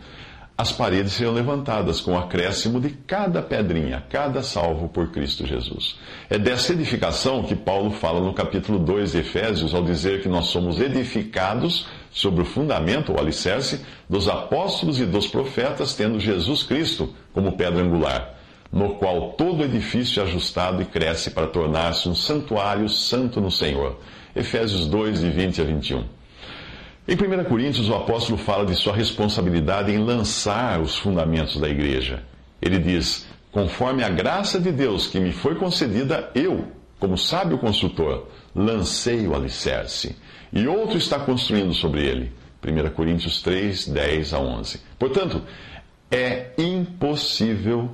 as 0.57 0.71
paredes 0.71 1.13
serão 1.13 1.33
levantadas 1.33 2.01
com 2.01 2.13
o 2.13 2.17
acréscimo 2.17 2.81
de 2.81 2.89
cada 2.89 3.43
pedrinha, 3.43 4.03
cada 4.09 4.41
salvo 4.41 4.89
por 4.89 5.11
Cristo 5.11 5.45
Jesus. 5.45 5.99
É 6.31 6.39
dessa 6.39 6.73
edificação 6.73 7.43
que 7.43 7.55
Paulo 7.55 7.91
fala 7.91 8.19
no 8.19 8.33
capítulo 8.33 8.79
2 8.79 9.11
de 9.11 9.19
Efésios, 9.19 9.75
ao 9.75 9.83
dizer 9.83 10.23
que 10.23 10.27
nós 10.27 10.47
somos 10.47 10.79
edificados 10.81 11.87
sobre 12.11 12.41
o 12.41 12.45
fundamento, 12.45 13.13
o 13.13 13.19
alicerce, 13.19 13.85
dos 14.09 14.27
apóstolos 14.27 14.99
e 14.99 15.05
dos 15.05 15.27
profetas, 15.27 15.93
tendo 15.93 16.19
Jesus 16.19 16.63
Cristo 16.63 17.13
como 17.33 17.51
pedra 17.51 17.83
angular, 17.83 18.33
no 18.71 18.95
qual 18.95 19.33
todo 19.33 19.63
edifício 19.63 20.21
é 20.21 20.23
ajustado 20.23 20.81
e 20.81 20.85
cresce 20.85 21.29
para 21.29 21.45
tornar-se 21.45 22.09
um 22.09 22.15
santuário 22.15 22.89
santo 22.89 23.39
no 23.39 23.51
Senhor. 23.51 23.99
Efésios 24.35 24.87
2, 24.87 25.21
de 25.21 25.29
20 25.29 25.61
a 25.61 25.63
21. 25.65 26.16
Em 27.09 27.15
1 27.15 27.45
Coríntios, 27.45 27.87
o 27.87 27.95
apóstolo 27.95 28.37
fala 28.37 28.65
de 28.65 28.75
sua 28.75 28.93
responsabilidade 28.93 29.93
em 29.93 29.97
lançar 29.97 30.81
os 30.81 30.97
fundamentos 30.97 31.57
da 31.57 31.69
igreja. 31.69 32.21
Ele 32.61 32.77
diz: 32.79 33.25
Conforme 33.49 34.03
a 34.03 34.09
graça 34.09 34.59
de 34.59 34.73
Deus 34.73 35.07
que 35.07 35.17
me 35.17 35.31
foi 35.31 35.55
concedida, 35.55 36.29
eu, 36.35 36.67
como 36.99 37.17
sábio 37.17 37.59
construtor, 37.59 38.27
lancei 38.53 39.25
o 39.25 39.33
alicerce, 39.33 40.17
e 40.51 40.67
outro 40.67 40.97
está 40.97 41.17
construindo 41.17 41.73
sobre 41.73 42.05
ele. 42.05 42.33
1 42.61 42.89
Coríntios 42.89 43.41
3, 43.41 43.87
10 43.87 44.33
a 44.33 44.39
11. 44.39 44.81
Portanto, 44.99 45.41
é 46.11 46.47
impossível 46.57 47.91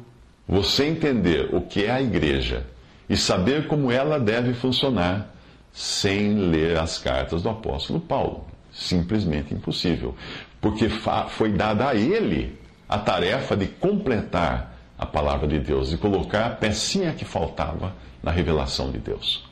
você 0.47 0.85
entender 0.85 1.53
o 1.53 1.61
que 1.61 1.85
é 1.85 1.91
a 1.91 2.01
igreja 2.01 2.65
e 3.07 3.15
saber 3.15 3.67
como 3.67 3.91
ela 3.91 4.19
deve 4.19 4.55
funcionar 4.55 5.35
sem 5.71 6.33
ler 6.33 6.79
as 6.79 6.97
cartas 6.97 7.43
do 7.43 7.49
apóstolo 7.49 7.99
Paulo 7.99 8.52
simplesmente 8.73 9.53
impossível, 9.53 10.15
porque 10.59 10.89
foi 11.29 11.51
dada 11.51 11.89
a 11.89 11.95
ele 11.95 12.57
a 12.89 12.97
tarefa 12.97 13.55
de 13.55 13.67
completar 13.67 14.75
a 14.97 15.05
palavra 15.05 15.47
de 15.47 15.59
Deus, 15.59 15.89
de 15.89 15.97
colocar 15.97 16.45
a 16.45 16.49
pecinha 16.49 17.13
que 17.13 17.25
faltava 17.25 17.93
na 18.21 18.31
revelação 18.31 18.91
de 18.91 18.97
Deus. 18.97 19.43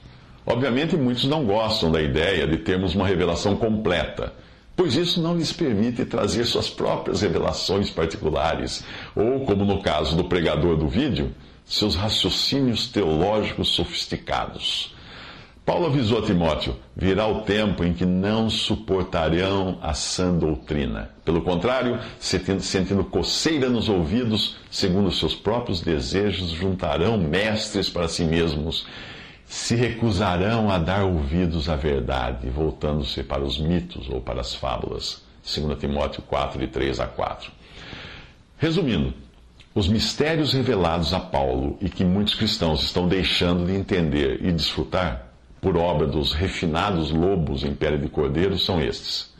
Obviamente, 0.46 0.96
muitos 0.96 1.26
não 1.26 1.46
gostam 1.46 1.92
da 1.92 2.02
ideia 2.02 2.48
de 2.48 2.58
termos 2.58 2.96
uma 2.96 3.08
revelação 3.08 3.56
completa, 3.56 4.34
pois 4.76 4.96
isso 4.96 5.22
não 5.22 5.38
lhes 5.38 5.54
permite 5.54 6.06
trazer 6.06 6.46
suas 6.46 6.70
próprias 6.70 7.22
revelações 7.22 7.90
particulares, 7.90 8.84
ou, 9.16 9.46
como 9.46 9.66
no 9.66 9.82
caso 9.82 10.16
do 10.16 10.24
pregador 10.24 10.78
do 10.78 10.88
vídeo, 10.88 11.32
seus 11.66 11.96
raciocínios 11.96 12.88
teológicos 12.88 13.70
sofisticados. 13.70 14.96
Paulo 15.72 15.86
avisou 15.86 16.20
a 16.20 16.22
Timóteo: 16.22 16.76
virá 16.94 17.26
o 17.28 17.44
tempo 17.44 17.86
em 17.86 17.94
que 17.94 18.06
não 18.06 18.50
suportarão 18.50 19.80
a 19.82 19.94
sã 19.94 20.38
doutrina. 20.38 21.12
Pelo 21.24 21.42
contrário, 21.42 21.98
sentindo 22.20 23.06
coceira 23.06 23.70
nos 23.70 23.88
ouvidos, 23.88 24.58
segundo 24.70 25.10
seus 25.14 25.34
próprios 25.34 25.80
desejos, 25.80 26.50
juntarão 26.50 27.18
mestres 27.18 27.90
para 27.90 28.10
si 28.10 28.26
mesmos, 28.26 28.86
se 29.46 29.74
recusarão 29.74 30.70
a 30.70 30.78
dar 30.78 31.06
ouvidos 31.06 31.70
à 31.70 31.78
verdade, 31.78 32.50
voltando-se 32.50 33.24
para 33.24 33.42
os 33.42 33.58
mitos 33.58 34.10
ou 34.10 34.20
para 34.20 34.42
as 34.42 34.54
fábulas. 34.54 35.24
2 35.42 35.80
Timóteo 35.80 36.22
4, 36.24 36.60
de 36.60 36.68
3 36.68 37.00
a 37.00 37.08
4. 37.08 37.50
Resumindo, 38.58 39.14
os 39.74 39.88
mistérios 39.88 40.52
revelados 40.52 41.14
a 41.14 41.20
Paulo 41.22 41.78
e 41.80 41.88
que 41.88 42.04
muitos 42.04 42.36
cristãos 42.36 42.84
estão 42.84 43.08
deixando 43.08 43.66
de 43.68 43.74
entender 43.74 44.46
e 44.46 44.52
desfrutar 44.52 45.31
por 45.62 45.78
obra 45.78 46.08
dos 46.08 46.34
refinados 46.34 47.12
lobos 47.12 47.63
em 47.63 47.74
pele 47.74 48.00
de 48.00 48.10
cordeiro 48.10 48.58
são 48.58 48.82
estes. 48.82 49.32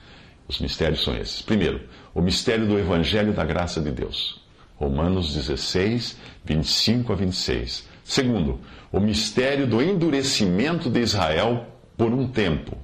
Os 0.48 0.60
mistérios 0.60 1.04
são 1.04 1.18
esses. 1.18 1.42
Primeiro, 1.42 1.82
o 2.14 2.22
mistério 2.22 2.68
do 2.68 2.78
Evangelho 2.78 3.34
da 3.34 3.44
graça 3.44 3.82
de 3.82 3.90
Deus. 3.90 4.40
Romanos 4.76 5.34
16, 5.34 6.18
25 6.46 7.12
a 7.12 7.16
26. 7.16 7.88
Segundo, 8.04 8.60
o 8.92 9.00
mistério 9.00 9.66
do 9.66 9.82
endurecimento 9.82 10.90
de 10.90 11.00
Israel 11.00 11.68
por 11.98 12.12
um 12.12 12.28
tempo. 12.28 12.78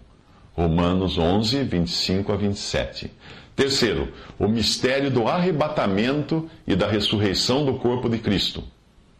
Romanos 0.53 1.17
11, 1.17 1.63
25 1.63 2.31
a 2.31 2.35
27. 2.35 3.11
Terceiro, 3.55 4.13
o 4.37 4.47
mistério 4.47 5.09
do 5.09 5.27
arrebatamento 5.27 6.49
e 6.65 6.75
da 6.75 6.87
ressurreição 6.87 7.65
do 7.65 7.75
corpo 7.75 8.07
de 8.07 8.19
Cristo, 8.19 8.63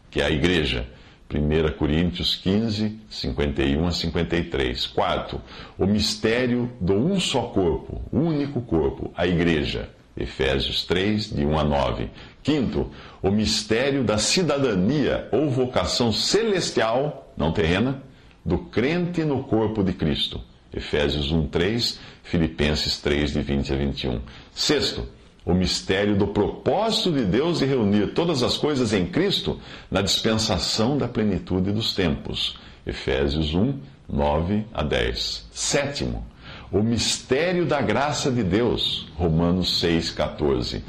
que 0.10 0.22
é 0.22 0.26
a 0.26 0.32
igreja. 0.32 0.88
1 1.30 1.78
Coríntios 1.78 2.36
15, 2.36 3.00
51 3.10 3.88
a 3.88 3.92
53. 3.92 4.88
Quarto, 4.88 5.42
o 5.78 5.86
mistério 5.86 6.72
do 6.80 6.94
um 6.94 7.20
só 7.20 7.44
corpo, 7.44 8.02
único 8.12 8.62
corpo, 8.62 9.12
a 9.16 9.28
igreja. 9.28 9.90
Efésios 10.16 10.84
3, 10.86 11.30
de 11.30 11.46
1 11.46 11.60
a 11.60 11.64
9. 11.64 12.10
Quinto, 12.42 12.90
o 13.22 13.30
mistério 13.30 14.04
da 14.04 14.18
cidadania 14.18 15.28
ou 15.32 15.50
vocação 15.50 16.12
celestial, 16.12 17.32
não 17.38 17.52
terrena, 17.52 18.02
do 18.44 18.58
crente 18.58 19.24
no 19.24 19.44
corpo 19.44 19.84
de 19.84 19.94
Cristo. 19.94 20.42
Efésios 20.74 21.32
1, 21.32 21.48
3, 21.48 22.00
Filipenses 22.24 23.00
3, 23.00 23.34
de 23.34 23.42
20 23.42 23.74
a 23.74 23.76
21. 23.76 24.22
Sexto, 24.54 25.08
o 25.48 25.54
mistério 25.54 26.18
do 26.18 26.28
propósito 26.28 27.10
de 27.10 27.24
Deus 27.24 27.60
de 27.60 27.66
reunir 27.66 28.08
todas 28.08 28.44
as 28.44 28.58
coisas 28.58 28.92
em 28.92 29.06
Cristo 29.06 29.58
na 29.90 30.02
dispensação 30.02 30.98
da 30.98 31.08
plenitude 31.08 31.72
dos 31.72 31.96
tempos. 31.96 32.60
Efésios 32.86 33.56
1, 33.56 33.80
9 34.10 34.66
a 34.74 34.84
10. 34.84 35.48
Sétimo, 35.50 36.28
o 36.70 36.84
mistério 36.84 37.66
da 37.66 37.82
graça 37.82 38.30
de 38.30 38.44
Deus. 38.44 39.08
Romanos 39.16 39.80
6, 39.80 40.12
14. 40.12 40.84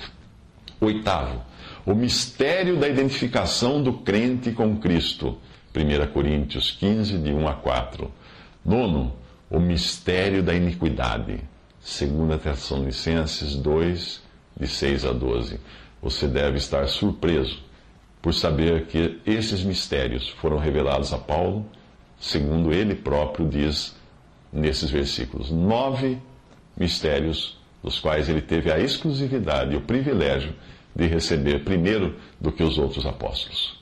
Oitavo, 0.81 1.41
o 1.87 1.95
mistério 1.95 2.77
da 2.79 2.89
identificação 2.89 3.81
do 3.81 3.93
crente 3.93 4.51
com 4.51 4.77
Cristo. 4.79 5.39
1 5.73 6.13
Coríntios 6.13 6.73
15, 6.73 7.17
de 7.19 7.33
1 7.33 7.47
a 7.47 7.55
4. 7.55 8.11
Nono, 8.65 9.15
o 9.49 9.61
mistério 9.61 10.43
da 10.43 10.53
iniquidade. 10.53 11.39
2 11.81 12.43
Tessalonicenses 12.43 13.55
2, 13.55 14.27
de 14.59 14.67
6 14.67 15.05
a 15.05 15.13
12. 15.13 15.61
Você 16.03 16.27
deve 16.27 16.59
estar 16.59 16.87
surpreso 16.89 17.59
por 18.21 18.35
saber 18.35 18.87
que 18.87 19.21
esses 19.25 19.63
mistérios 19.63 20.29
foram 20.29 20.59
revelados 20.59 21.13
a 21.13 21.19
Paulo, 21.19 21.67
segundo 22.19 22.73
ele 22.73 22.95
próprio 22.95 23.49
diz 23.49 23.97
nesses 24.53 24.91
versículos. 24.91 25.51
Nove 25.51 26.19
mistérios, 26.77 27.57
dos 27.83 27.99
quais 28.01 28.29
ele 28.29 28.43
teve 28.43 28.73
a 28.73 28.79
exclusividade 28.79 29.73
e 29.73 29.77
o 29.77 29.81
privilégio 29.81 30.55
de 30.95 31.07
receber 31.07 31.65
primeiro 31.65 32.17
do 32.41 32.51
que 32.51 32.63
os 32.63 32.77
outros 32.79 33.07
apóstolos. 33.07 33.78